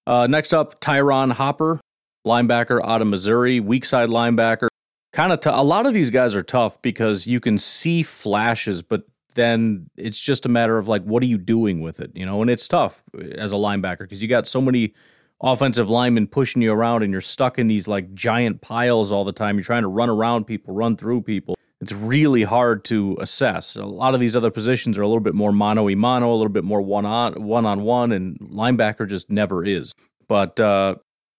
[0.05, 1.79] Uh, next up, Ty'Ron Hopper,
[2.25, 4.67] linebacker out of Missouri, weak side linebacker.
[5.13, 8.81] Kind of t- a lot of these guys are tough because you can see flashes,
[8.81, 9.03] but
[9.38, 12.12] then it's just a matter of like, what are you doing with it?
[12.13, 13.04] You know, and it's tough
[13.36, 14.93] as a linebacker because you got so many
[15.41, 19.32] offensive linemen pushing you around and you're stuck in these like giant piles all the
[19.32, 19.56] time.
[19.56, 21.56] You're trying to run around people, run through people.
[21.80, 23.76] It's really hard to assess.
[23.76, 26.36] A lot of these other positions are a little bit more mono y mono, a
[26.36, 29.93] little bit more one on one on one, and linebacker just never is.
[30.28, 30.95] But uh,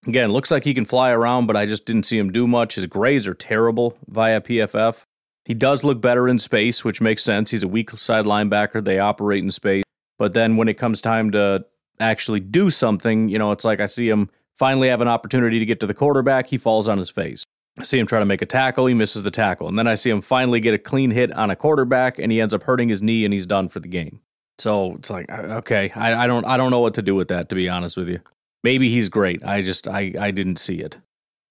[0.07, 2.75] again, looks like he can fly around, but I just didn't see him do much.
[2.75, 5.03] His grades are terrible via PFF.
[5.49, 7.49] He does look better in space, which makes sense.
[7.49, 8.83] He's a weak side linebacker.
[8.83, 9.83] They operate in space.
[10.19, 11.65] But then when it comes time to
[11.99, 15.65] actually do something, you know, it's like I see him finally have an opportunity to
[15.65, 16.45] get to the quarterback.
[16.47, 17.43] He falls on his face.
[17.79, 18.85] I see him try to make a tackle.
[18.85, 19.67] He misses the tackle.
[19.67, 22.39] And then I see him finally get a clean hit on a quarterback and he
[22.39, 24.21] ends up hurting his knee and he's done for the game.
[24.59, 27.29] So it's like, uh, okay, I, I don't I don't know what to do with
[27.29, 28.19] that, to be honest with you.
[28.63, 29.43] Maybe he's great.
[29.43, 30.99] I just I, I didn't see it.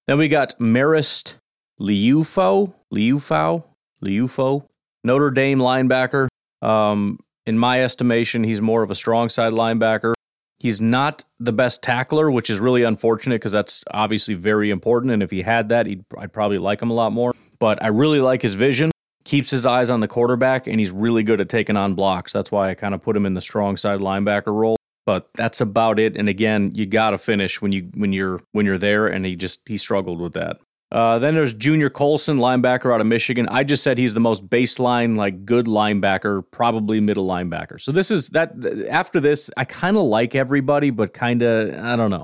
[0.06, 1.34] Then we got Marist
[1.80, 2.74] Liufau.
[2.94, 3.64] Liufau.
[4.02, 4.66] Liufo,
[5.04, 6.28] Notre Dame linebacker.
[6.62, 10.12] Um, in my estimation, he's more of a strong side linebacker.
[10.58, 15.12] He's not the best tackler, which is really unfortunate because that's obviously very important.
[15.12, 15.86] And if he had that,
[16.18, 17.32] I'd probably like him a lot more.
[17.58, 18.90] But I really like his vision.
[19.24, 22.32] Keeps his eyes on the quarterback, and he's really good at taking on blocks.
[22.32, 24.76] That's why I kind of put him in the strong side linebacker role.
[25.06, 26.16] But that's about it.
[26.16, 29.36] And again, you got to finish when you when you're when you're there, and he
[29.36, 30.58] just he struggled with that.
[30.90, 33.46] Uh, then there's Junior Colson, linebacker out of Michigan.
[33.50, 37.78] I just said he's the most baseline, like good linebacker, probably middle linebacker.
[37.80, 38.54] So this is that.
[38.88, 42.22] After this, I kind of like everybody, but kind of I don't know.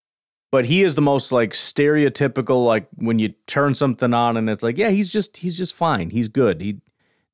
[0.51, 4.63] But he is the most like stereotypical, like when you turn something on and it's
[4.63, 6.11] like, yeah, he's just he's just fine.
[6.11, 6.63] He's good.
[6.63, 6.81] He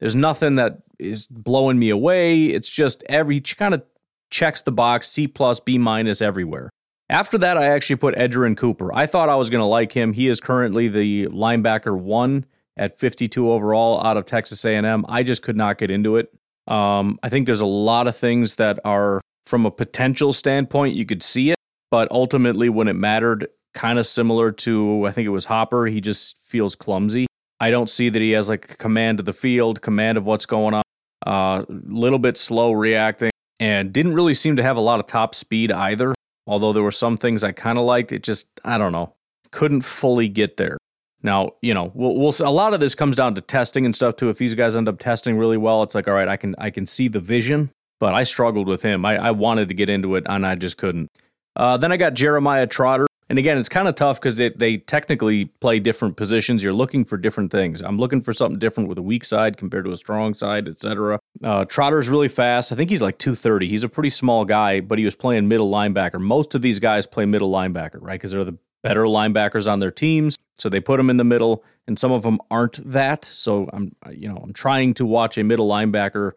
[0.00, 2.46] there's nothing that is blowing me away.
[2.46, 3.82] It's just every kind of
[4.30, 6.70] checks the box, C plus, B minus everywhere.
[7.10, 8.94] After that, I actually put Edgerrin Cooper.
[8.94, 10.12] I thought I was going to like him.
[10.12, 12.46] He is currently the linebacker one
[12.76, 15.04] at 52 overall out of Texas A&M.
[15.08, 16.32] I just could not get into it.
[16.68, 21.04] Um, I think there's a lot of things that are from a potential standpoint you
[21.04, 21.56] could see it,
[21.90, 25.86] but ultimately when it mattered, kind of similar to I think it was Hopper.
[25.86, 27.26] He just feels clumsy.
[27.58, 30.74] I don't see that he has like command of the field, command of what's going
[30.74, 30.82] on.
[31.26, 35.06] A uh, little bit slow reacting, and didn't really seem to have a lot of
[35.06, 36.14] top speed either.
[36.46, 39.14] Although there were some things I kind of liked, it just, I don't know,
[39.50, 40.78] couldn't fully get there.
[41.22, 44.16] Now, you know, we'll, we'll, a lot of this comes down to testing and stuff
[44.16, 44.30] too.
[44.30, 46.70] If these guys end up testing really well, it's like, all right, I can I
[46.70, 49.04] can see the vision, but I struggled with him.
[49.04, 51.08] I, I wanted to get into it and I just couldn't.
[51.56, 53.06] Uh, then I got Jeremiah Trotter.
[53.30, 56.64] And again, it's kind of tough because they, technically play different positions.
[56.64, 57.80] You're looking for different things.
[57.80, 61.20] I'm looking for something different with a weak side compared to a strong side, etc.
[61.42, 62.72] Uh, Trotter's really fast.
[62.72, 63.68] I think he's like 230.
[63.68, 66.18] He's a pretty small guy, but he was playing middle linebacker.
[66.18, 68.14] Most of these guys play middle linebacker, right?
[68.14, 70.36] Because they're the better linebackers on their teams.
[70.58, 73.24] So they put him in the middle, and some of them aren't that.
[73.24, 76.32] So I'm, you know, I'm trying to watch a middle linebacker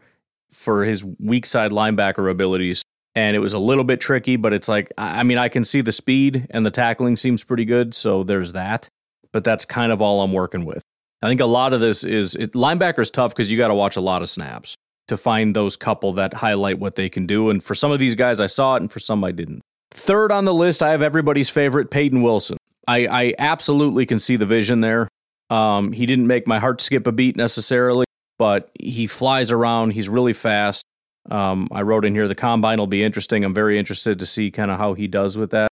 [0.51, 2.83] for his weak side linebacker abilities
[3.15, 5.81] and it was a little bit tricky, but it's like I mean I can see
[5.81, 8.89] the speed and the tackling seems pretty good, so there's that.
[9.33, 10.83] but that's kind of all I'm working with.
[11.21, 13.95] I think a lot of this is it, linebacker's tough because you got to watch
[13.97, 14.75] a lot of snaps
[15.07, 17.49] to find those couple that highlight what they can do.
[17.49, 19.61] And for some of these guys, I saw it, and for some, I didn't.
[19.91, 22.57] Third on the list, I have everybody's favorite, Payton Wilson.
[22.87, 25.09] I, I absolutely can see the vision there.
[25.49, 28.05] Um, he didn't make my heart skip a beat necessarily,
[28.39, 29.91] but he flies around.
[29.91, 30.83] He's really fast.
[31.29, 33.43] Um, I wrote in here the combine will be interesting.
[33.43, 35.69] I'm very interested to see kind of how he does with that.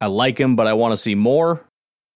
[0.00, 1.64] I like him, but I want to see more.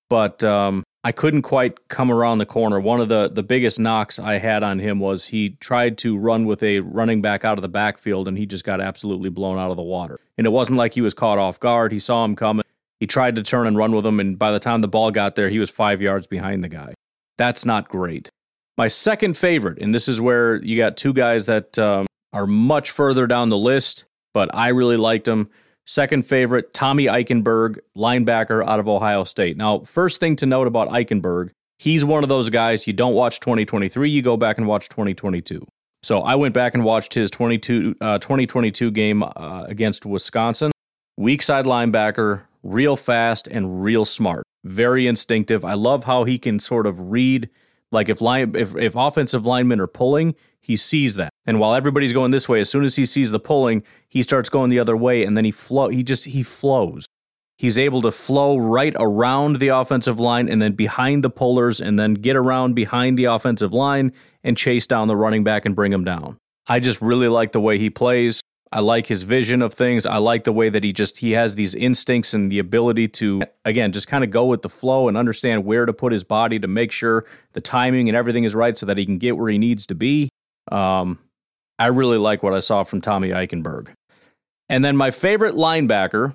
[0.08, 2.80] But um, I couldn't quite come around the corner.
[2.80, 6.46] One of the the biggest knocks I had on him was he tried to run
[6.46, 9.70] with a running back out of the backfield, and he just got absolutely blown out
[9.70, 10.20] of the water.
[10.36, 11.92] And it wasn't like he was caught off guard.
[11.92, 12.64] He saw him coming.
[13.00, 15.36] He tried to turn and run with him, and by the time the ball got
[15.36, 16.94] there, he was five yards behind the guy.
[17.38, 18.30] That's not great.
[18.78, 22.90] My second favorite, and this is where you got two guys that um, are much
[22.90, 25.48] further down the list, but I really liked him.
[25.86, 29.56] Second favorite, Tommy Eichenberg, linebacker out of Ohio State.
[29.56, 33.40] Now, first thing to note about Eichenberg, he's one of those guys you don't watch
[33.40, 35.66] 2023, you go back and watch 2022.
[36.02, 40.72] So I went back and watched his 22, uh, 2022 game uh, against Wisconsin.
[41.16, 45.64] Weak side linebacker, real fast and real smart, very instinctive.
[45.64, 47.48] I love how he can sort of read,
[47.90, 51.30] like if line if, if offensive linemen are pulling, he sees that.
[51.46, 54.50] And while everybody's going this way, as soon as he sees the pulling, he starts
[54.50, 57.06] going the other way and then he flow he just he flows.
[57.58, 61.98] He's able to flow right around the offensive line and then behind the pullers and
[61.98, 64.12] then get around behind the offensive line
[64.44, 66.36] and chase down the running back and bring him down.
[66.66, 68.42] I just really like the way he plays.
[68.72, 70.04] I like his vision of things.
[70.04, 73.42] I like the way that he just he has these instincts and the ability to
[73.64, 76.58] again just kind of go with the flow and understand where to put his body
[76.58, 79.48] to make sure the timing and everything is right so that he can get where
[79.48, 80.28] he needs to be.
[80.70, 81.20] Um,
[81.78, 83.90] I really like what I saw from Tommy Eichenberg.
[84.68, 86.34] And then my favorite linebacker,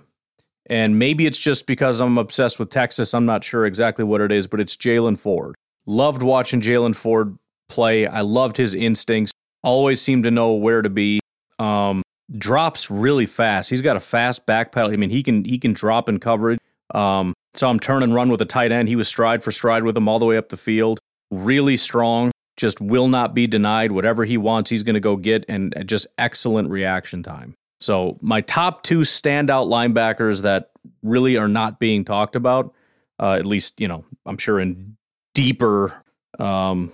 [0.68, 3.14] and maybe it's just because I'm obsessed with Texas.
[3.14, 5.56] I'm not sure exactly what it is, but it's Jaylan Ford.
[5.86, 8.06] Loved watching Jaylan Ford play.
[8.06, 9.34] I loved his instincts.
[9.64, 11.20] Always seemed to know where to be.
[11.60, 12.04] Um,
[12.38, 13.70] drops really fast.
[13.70, 14.92] He's got a fast back pedal.
[14.92, 16.60] I mean, he can he can drop in coverage.
[16.94, 18.88] Um, saw him turn and run with a tight end.
[18.88, 21.00] He was stride for stride with him all the way up the field.
[21.32, 23.92] Really strong just will not be denied.
[23.92, 27.56] Whatever he wants, he's going to go get, and just excellent reaction time.
[27.80, 32.74] So, my top two standout linebackers that really are not being talked about,
[33.20, 34.98] uh, at least, you know, I'm sure in
[35.34, 36.04] deeper
[36.38, 36.92] um,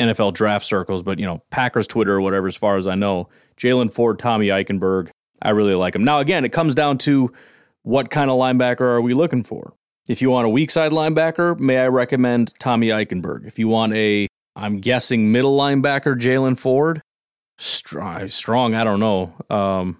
[0.00, 3.28] NFL draft circles, but, you know, Packers Twitter or whatever, as far as I know,
[3.56, 6.04] Jaylan Ford, Tommy Eichenberg, I really like him.
[6.04, 7.32] Now, again, it comes down to
[7.82, 9.74] what kind of linebacker are we looking for?
[10.08, 13.46] If you want a weak side linebacker, may I recommend Tommy Eichenberg?
[13.46, 17.02] If you want a I'm guessing middle linebacker Jaylan Ford.
[17.58, 19.34] Strong, strong, I don't know.
[19.50, 19.98] Um,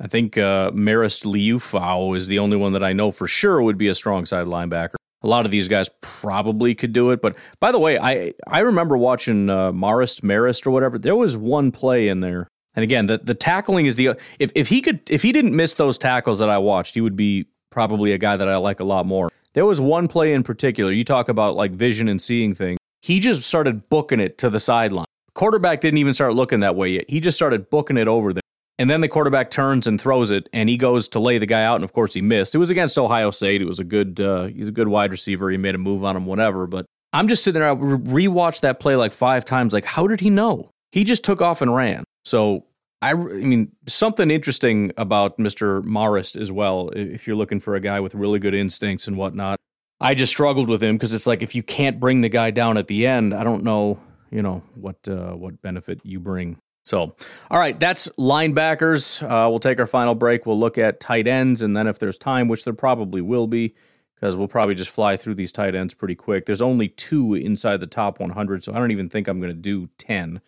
[0.00, 3.78] I think uh, Marist Liufau is the only one that I know for sure would
[3.78, 4.94] be a strong side linebacker.
[5.22, 7.22] A lot of these guys probably could do it.
[7.22, 10.98] But by the way, I I remember watching uh, Marist, Marist or whatever.
[10.98, 14.68] There was one play in there, and again, the the tackling is the if if
[14.68, 18.12] he could if he didn't miss those tackles that I watched, he would be probably
[18.12, 19.30] a guy that I like a lot more.
[19.54, 20.92] There was one play in particular.
[20.92, 22.78] You talk about like vision and seeing things.
[23.04, 25.04] He just started booking it to the sideline.
[25.34, 27.04] Quarterback didn't even start looking that way yet.
[27.06, 28.40] He just started booking it over there.
[28.78, 31.64] And then the quarterback turns and throws it, and he goes to lay the guy
[31.64, 32.54] out, and of course he missed.
[32.54, 33.60] It was against Ohio State.
[33.60, 35.50] It was a good, uh, he's a good wide receiver.
[35.50, 36.66] He made a move on him, whatever.
[36.66, 37.70] But I'm just sitting there.
[37.70, 39.74] I rewatched that play like five times.
[39.74, 40.70] Like, how did he know?
[40.90, 42.04] He just took off and ran.
[42.24, 42.64] So
[43.02, 45.82] I, I mean, something interesting about Mr.
[45.82, 46.88] Marist as well.
[46.96, 49.58] If you're looking for a guy with really good instincts and whatnot,
[50.00, 52.76] I just struggled with him because it's like if you can't bring the guy down
[52.76, 56.58] at the end, I don't know, you know, what uh, what benefit you bring.
[56.84, 57.16] So,
[57.50, 59.22] all right, that's linebackers.
[59.22, 60.44] Uh, we'll take our final break.
[60.44, 63.74] We'll look at tight ends, and then if there's time, which there probably will be,
[64.14, 66.44] because we'll probably just fly through these tight ends pretty quick.
[66.44, 69.58] There's only two inside the top 100, so I don't even think I'm going to
[69.58, 70.42] do 10.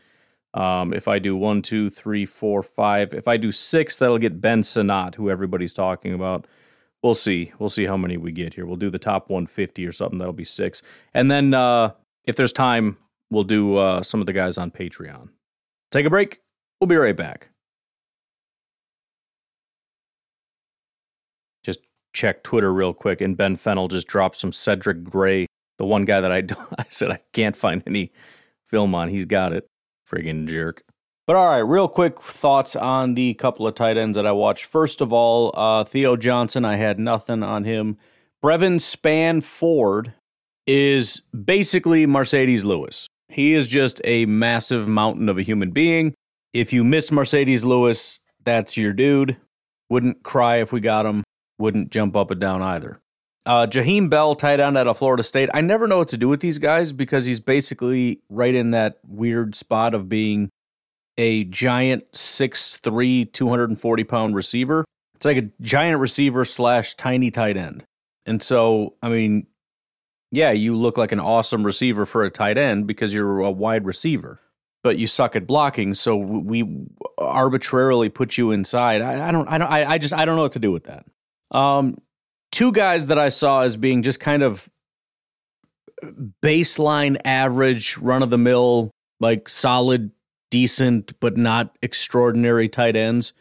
[0.53, 4.41] Um, if I do one, two, three, four, five, if I do six, that'll get
[4.41, 6.47] Ben Sinnott, who everybody's talking about
[7.03, 7.53] we'll see.
[7.59, 8.67] We'll see how many we get here.
[8.67, 10.19] We'll do the top 150 or something.
[10.19, 10.83] That'll be six.
[11.15, 11.93] And then uh,
[12.27, 12.99] if there's time,
[13.31, 15.29] we'll do uh, some of the guys on Patreon.
[15.91, 16.41] Take a break.
[16.81, 17.51] We'll be right back.
[21.65, 21.81] Just
[22.13, 25.47] check Twitter real quick, and Ben Fennell just dropped some Cedric Gray,
[25.79, 26.39] the one guy that I,
[26.79, 28.11] I said I can't find any
[28.69, 29.09] film on.
[29.09, 29.67] He's got it.
[30.11, 30.83] Friggin' jerk.
[31.27, 34.65] But all right, real quick thoughts on the couple of tight ends that I watched.
[34.67, 37.99] First of all, uh, Theo Johnson, I had nothing on him.
[38.45, 40.13] Brevin Spann-Ford
[40.69, 43.09] is basically Marcedes Lewis.
[43.29, 46.15] He is just a massive mountain of a human being.
[46.53, 49.37] If you miss Marcedes Lewis, that's your dude.
[49.91, 51.25] Wouldn't cry if we got him,
[51.59, 53.01] wouldn't jump up and down either.
[53.45, 55.51] Uh, Jaheim Bell, tight end out of Florida State.
[55.55, 58.99] I never know what to do with these guys because he's basically right in that
[59.07, 60.51] weird spot of being
[61.19, 64.85] a giant 6'3, 240 pound receiver.
[65.15, 67.85] It's like a giant receiver slash tiny tight end.
[68.27, 69.47] And so, I mean,
[70.31, 73.87] yeah, you look like an awesome receiver for a tight end because you're a wide
[73.87, 74.41] receiver,
[74.83, 75.95] but you suck at blocking.
[75.95, 76.87] So we
[77.17, 79.01] arbitrarily put you inside.
[79.01, 80.85] I, I don't, I don't, I, I just, I don't know what to do with
[80.85, 81.07] that.
[81.51, 81.97] Um,
[82.53, 84.69] two guys that I saw as being just kind of
[86.43, 88.91] baseline average, run of the mill,
[89.21, 90.11] like solid,
[90.57, 93.35] decent, but not extraordinary tight ends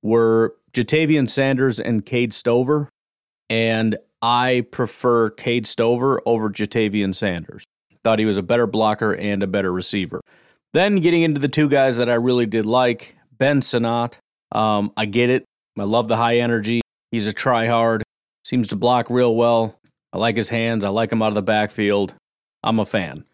[0.00, 2.88] were Ja'Tavion Sanders and Cade Stover.
[3.50, 7.62] And I prefer Cade Stover over Ja'Tavion Sanders.
[8.02, 10.22] Thought he was a better blocker and a better receiver.
[10.72, 14.18] Then getting into the two guys that I really did like, Ben Sinnott.
[14.50, 15.44] Um, I get it.
[15.78, 16.80] I love the high energy.
[17.10, 18.00] He's a tryhard.
[18.46, 19.78] Seems to block real well.
[20.10, 20.84] I like his hands.
[20.84, 22.14] I like him out of the backfield.
[22.62, 23.26] I'm a fan.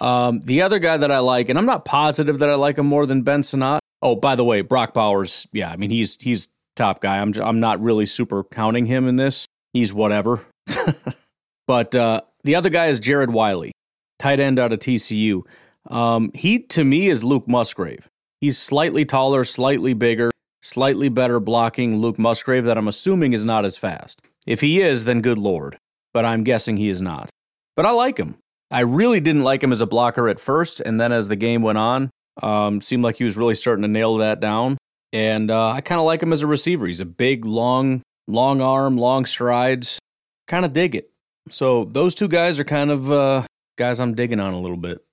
[0.00, 2.86] Um, the other guy that I like, and I'm not positive that I like him
[2.86, 3.80] more than Ben Sinnott.
[4.02, 5.46] Oh, by the way, Brock Bowers.
[5.52, 7.18] Yeah, I mean he's he's top guy.
[7.18, 9.46] I'm I'm not really super counting him in this.
[9.72, 10.40] He's whatever.
[11.66, 13.72] but uh, the other guy is Jared Wiley,
[14.18, 15.42] tight end out of TCU.
[15.88, 18.08] Um, he to me is Luke Musgrave.
[18.40, 20.30] He's slightly taller, slightly bigger,
[20.62, 24.20] slightly better blocking Luke Musgrave that I'm assuming is not as fast.
[24.46, 25.76] If he is, then good lord.
[26.14, 27.28] But I'm guessing he is not.
[27.76, 28.36] But I like him.
[28.70, 31.62] I really didn't like him as a blocker at first, and then as the game
[31.62, 32.10] went on,
[32.42, 34.78] um, seemed like he was really starting to nail that down.
[35.12, 36.86] And uh, I kind of like him as a receiver.
[36.86, 39.98] He's a big, long, long arm, long strides.
[40.46, 41.10] Kind of dig it.
[41.50, 43.42] So those two guys are kind of uh,
[43.76, 45.04] guys I'm digging on a little bit.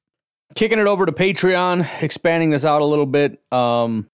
[0.56, 3.42] Kicking it over to Patreon, expanding this out a little bit.
[3.52, 4.08] Um,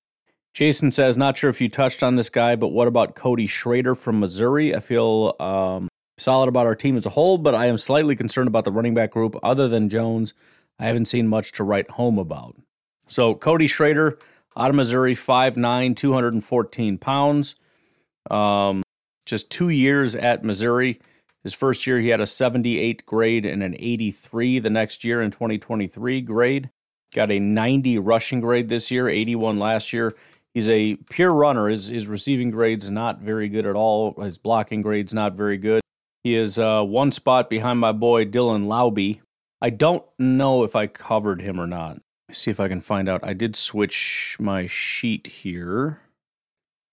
[0.54, 3.96] Jason says, not sure if you touched on this guy, but what about Cody Schrader
[3.96, 4.76] from Missouri?
[4.76, 8.48] I feel um, solid about our team as a whole, but I am slightly concerned
[8.48, 9.36] about the running back group.
[9.44, 10.34] Other than Jones,
[10.80, 12.56] I haven't seen much to write home about.
[13.08, 14.18] So Cody Schrader
[14.56, 17.56] out of Missouri, 5'9", 214 pounds.
[18.30, 18.84] Um,
[19.26, 21.00] just two years at Missouri.
[21.44, 25.32] His first year, he had a 78 grade and an 83 the next year in
[25.32, 26.70] 2023 grade.
[27.14, 30.16] Got a 90 rushing grade this year, 81 last year.
[30.54, 31.68] He's a pure runner.
[31.68, 34.14] His, his receiving grade's not very good at all.
[34.22, 35.83] His blocking grade's not very good.
[36.24, 39.20] He is uh, one spot behind my boy Dylan Laube.
[39.62, 42.00] I don't know if I covered him or not.
[42.32, 43.22] See if I can find out.
[43.24, 46.02] I did switch my sheet here.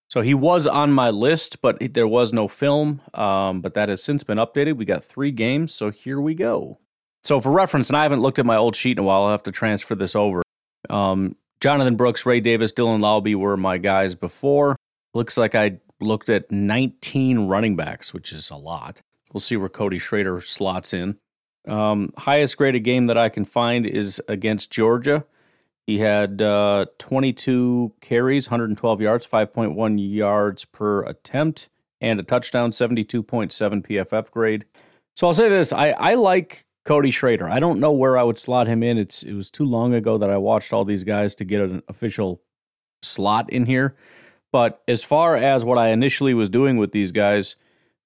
[0.09, 2.99] So he was on my list, but there was no film.
[3.13, 4.75] Um, but that has since been updated.
[4.75, 6.79] We got three games, so here we go.
[7.23, 9.23] So for reference, and I haven't looked at my old sheet in a while.
[9.23, 10.41] I'll have to transfer this over.
[10.89, 14.75] Um, Jonathan Brooks, Ray Davis, Dylan Laube were my guys before.
[15.13, 19.01] Looks like I looked at 19 running backs, which is a lot.
[19.33, 21.17] We'll see where Cody Schrader slots in.
[21.67, 25.25] Um, highest graded game that I can find is against Georgia.
[25.87, 31.69] He had uh, 22 carries, 112 yards, 5.1 yards per attempt,
[31.99, 33.25] and a touchdown, 72.7
[33.85, 34.65] PFF grade.
[35.15, 37.47] So I'll say this: I, I like Cody Schrader.
[37.47, 38.97] I don't know where I would slot him in.
[38.97, 41.83] It's it was too long ago that I watched all these guys to get an
[41.87, 42.41] official
[43.03, 43.95] slot in here.
[44.51, 47.55] But as far as what I initially was doing with these guys,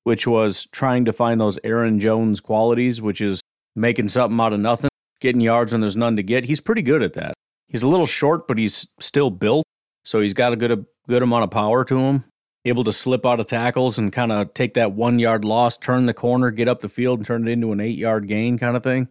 [0.05, 3.41] which was trying to find those Aaron Jones qualities, which is
[3.75, 7.01] making something out of nothing, getting yards when there's none to get, he's pretty good
[7.01, 7.33] at that.
[7.67, 9.65] He's a little short, but he's still built,
[10.03, 12.23] so he's got a good good amount of power to him.
[12.65, 16.05] Able to slip out of tackles and kind of take that one yard loss, turn
[16.05, 18.77] the corner, get up the field, and turn it into an eight yard gain kind
[18.77, 19.07] of thing.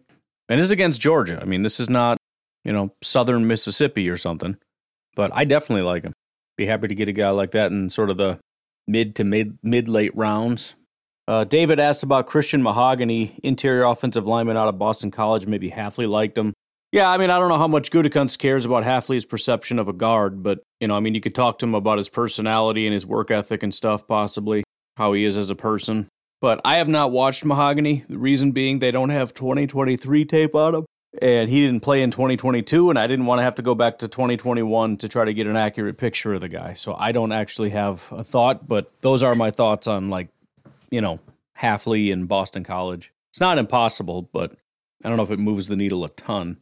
[0.47, 1.39] And this is against Georgia.
[1.41, 2.17] I mean, this is not
[2.63, 4.55] you know Southern Mississippi or something,
[5.13, 6.13] but I definitely like him.
[6.55, 8.39] Be happy to get a guy like that in sort of the
[8.87, 10.75] mid to mid mid late rounds.
[11.27, 15.47] Uh, David asked about Christian Mahogany, interior offensive lineman out of Boston College.
[15.47, 16.53] Maybe Hafley liked him.
[16.91, 19.93] Yeah, I mean, I don't know how much Gutekunst cares about Hafley's perception of a
[19.93, 22.93] guard, but you know, I mean, you could talk to him about his personality and
[22.93, 24.63] his work ethic and stuff, possibly
[24.97, 26.07] how he is as a person.
[26.41, 28.05] But I have not watched Mahogany.
[28.07, 30.85] The reason being they don't have 2023 tape on him,
[31.21, 33.99] and he didn't play in 2022, and I didn't want to have to go back
[33.99, 36.75] to 2021 to try to get an accurate picture of the guy.
[36.75, 40.29] So I don't actually have a thought, but those are my thoughts on like,
[40.89, 41.19] you know,
[41.59, 43.11] Hafley and Boston College.
[43.31, 44.55] It's not impossible, but
[45.03, 46.57] I don't know if it moves the needle a ton.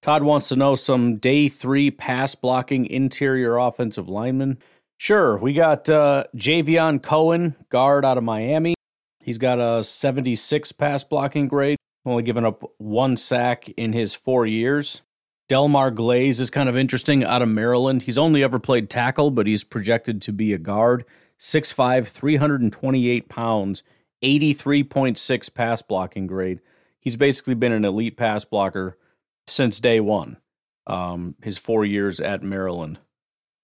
[0.00, 4.58] Todd wants to know some day three pass blocking interior offensive lineman.
[4.96, 8.74] Sure, we got uh, Javion Cohen, guard out of Miami.
[9.22, 14.46] He's got a 76 pass blocking grade, only given up one sack in his four
[14.46, 15.02] years.
[15.48, 18.02] Delmar Glaze is kind of interesting out of Maryland.
[18.02, 21.04] He's only ever played tackle, but he's projected to be a guard.
[21.38, 23.82] 6'5, 328 pounds,
[24.22, 26.60] 83.6 pass blocking grade.
[27.00, 28.98] He's basically been an elite pass blocker
[29.46, 30.38] since day one,
[30.86, 32.98] um, his four years at Maryland.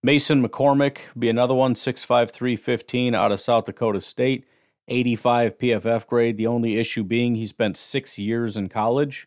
[0.02, 4.44] Mason McCormick be another one, 6'5, 315 out of South Dakota State,
[4.86, 6.36] 85 PFF grade.
[6.36, 9.26] The only issue being he spent six years in college,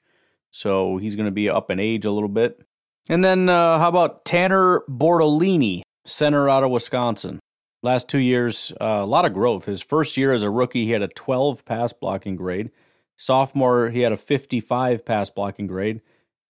[0.51, 2.61] so he's going to be up in age a little bit.
[3.09, 7.39] And then uh, how about Tanner Bortolini, center out of Wisconsin?
[7.87, 9.63] Last two years, uh, a lot of growth.
[9.63, 12.69] His first year as a rookie, he had a 12 pass blocking grade.
[13.15, 16.01] Sophomore, he had a 55 pass blocking grade.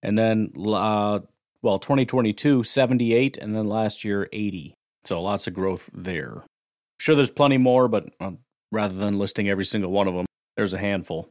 [0.01, 1.19] And then, uh,
[1.61, 3.37] well, 2022, 78.
[3.37, 4.73] And then last year, 80.
[5.05, 6.43] So lots of growth there.
[6.99, 8.31] Sure, there's plenty more, but uh,
[8.71, 10.25] rather than listing every single one of them,
[10.55, 11.29] there's a handful.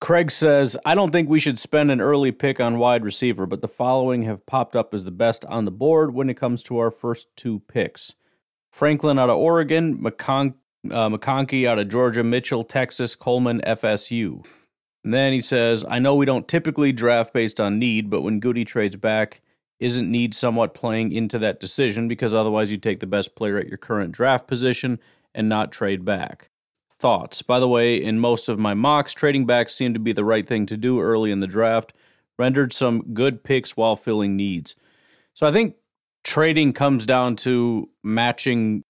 [0.00, 3.60] Craig says, I don't think we should spend an early pick on wide receiver, but
[3.60, 6.78] the following have popped up as the best on the board when it comes to
[6.78, 8.12] our first two picks.
[8.72, 10.54] Franklin out of Oregon, McCon-
[10.90, 14.44] uh, McConkey out of Georgia, Mitchell, Texas, Coleman, FSU.
[15.04, 18.40] And then he says, I know we don't typically draft based on need, but when
[18.40, 19.42] Goody trades back,
[19.78, 23.66] isn't need somewhat playing into that decision because otherwise you take the best player at
[23.66, 25.00] your current draft position
[25.34, 26.50] and not trade back?
[26.98, 27.42] Thoughts.
[27.42, 30.46] By the way, in most of my mocks, trading back seemed to be the right
[30.46, 31.92] thing to do early in the draft,
[32.38, 34.76] rendered some good picks while filling needs.
[35.34, 35.74] So I think
[36.24, 38.84] trading comes down to matching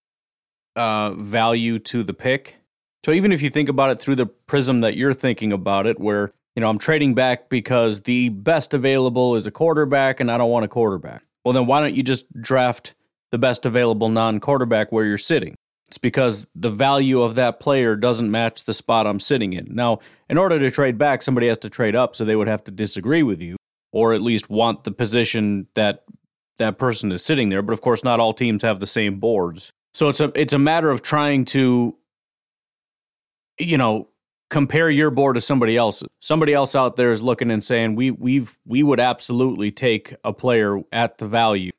[0.76, 2.56] uh, value to the pick.
[3.04, 5.98] So even if you think about it through the prism that you're thinking about it,
[5.98, 10.38] where you know I'm trading back because the best available is a quarterback and I
[10.38, 11.24] don't want a quarterback.
[11.44, 12.94] Well, then why don't you just draft
[13.32, 15.56] the best available non-quarterback where you're sitting?
[15.88, 19.74] It's because the value of that player doesn't match the spot I'm sitting in.
[19.74, 19.98] Now,
[20.30, 22.70] in order to trade back, somebody has to trade up, so they would have to
[22.70, 23.56] disagree with you
[23.92, 26.04] or at least want the position that
[26.58, 27.62] that person is sitting there.
[27.62, 29.72] But of course, not all teams have the same boards.
[29.94, 31.96] So it's a it's a matter of trying to,
[33.58, 34.08] you know,
[34.50, 36.08] compare your board to somebody else's.
[36.20, 40.32] Somebody else out there is looking and saying, we we've we would absolutely take a
[40.32, 41.72] player at the value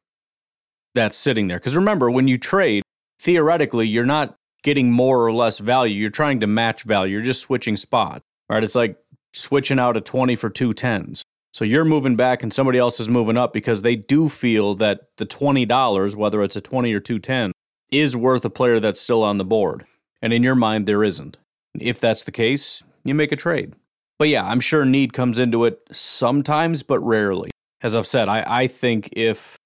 [0.93, 1.57] that's sitting there.
[1.57, 2.83] Because remember, when you trade,
[3.19, 5.95] theoretically, you're not getting more or less value.
[5.95, 7.13] You're trying to match value.
[7.13, 8.21] You're just switching spots.
[8.49, 8.63] Right?
[8.63, 8.97] It's like
[9.33, 11.23] switching out a 20 for two tens.
[11.53, 15.15] So you're moving back and somebody else is moving up because they do feel that
[15.17, 17.51] the $20, whether it's a 20 or 210,
[17.91, 19.85] is worth a player that's still on the board.
[20.19, 21.37] And in your mind, there isn't.
[21.79, 23.73] If that's the case, you make a trade.
[24.17, 27.51] But yeah, I'm sure need comes into it sometimes, but rarely.
[27.83, 29.57] As I've said, I, I think if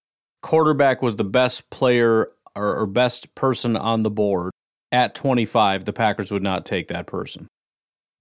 [0.42, 4.52] quarterback was the best player or, or best person on the board
[4.92, 7.48] at 25, the Packers would not take that person.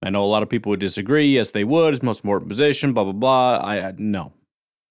[0.07, 1.33] I know a lot of people would disagree.
[1.33, 1.93] Yes, they would.
[1.93, 2.93] It's most important position.
[2.93, 3.57] Blah blah blah.
[3.57, 4.31] I, I no,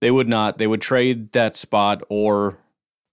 [0.02, 0.58] they would not.
[0.58, 2.58] They would trade that spot or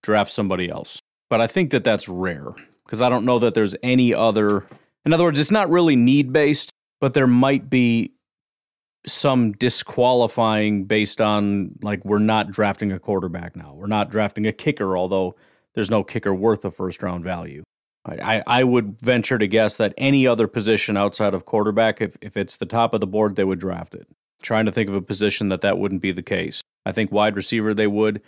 [0.02, 1.00] draft somebody else.
[1.30, 4.66] But I think that that's rare because I don't know that there's any other.
[5.06, 8.12] In other words, it's not really need based, but there might be
[9.06, 13.74] some disqualifying based on like we're not drafting a quarterback now.
[13.74, 15.36] We're not drafting a kicker, although
[15.74, 17.64] there's no kicker worth a first round value.
[18.06, 22.36] I, I would venture to guess that any other position outside of quarterback, if, if
[22.36, 24.08] it's the top of the board, they would draft it.
[24.42, 26.62] Trying to think of a position that that wouldn't be the case.
[26.86, 28.22] I think wide receiver they would,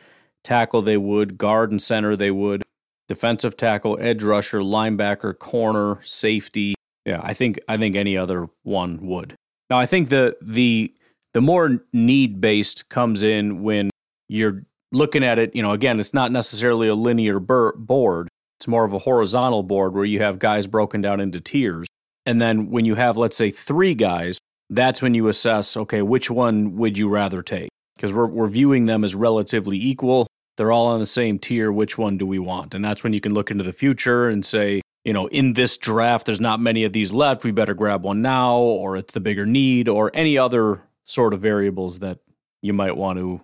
[0.46, 2.64] tackle they would, guard and center they would,
[3.10, 6.76] defensive tackle, edge rusher, linebacker, corner, safety.
[7.06, 9.36] Yeah, I think I think any other one would.
[9.70, 10.94] Now I think the the
[11.34, 13.90] the more need based comes in when
[14.30, 14.64] you're
[14.94, 15.54] looking at it.
[15.54, 18.30] You know, again, it's not necessarily a linear board
[18.66, 21.86] it's more of a horizontal board where you have guys broken down into tiers.
[22.26, 24.40] And then when you have, let's say, three guys,
[24.72, 27.70] that's when you assess, okay, which one would you rather take?
[27.96, 30.26] Because we're, we're viewing them as relatively equal.
[30.58, 31.72] They're all on the same tier.
[31.72, 32.74] Which one do we want?
[32.74, 35.78] And that's when you can look into the future and say, you know, in this
[35.78, 37.44] draft, there's not many of these left.
[37.44, 41.40] We better grab one now, or it's the bigger need, or any other sort of
[41.40, 42.18] variables that
[42.64, 43.42] you might want to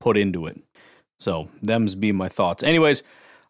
[0.00, 0.62] put into it.
[1.18, 2.62] So, them's be my thoughts.
[2.62, 3.02] Anyways,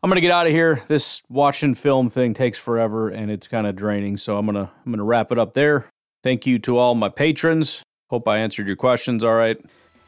[0.03, 0.83] I'm gonna get out of here.
[0.89, 4.93] This watching film thing takes forever and it's kind of draining, so I'm gonna I'm
[4.93, 5.89] gonna wrap it up there.
[6.25, 7.83] Thank you to all my patrons.
[8.11, 9.59] Hope I answered your questions all right.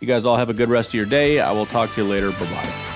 [0.01, 1.41] You guys all have a good rest of your day.
[1.41, 2.33] I will talk to you later.
[2.33, 2.94] Bye bye.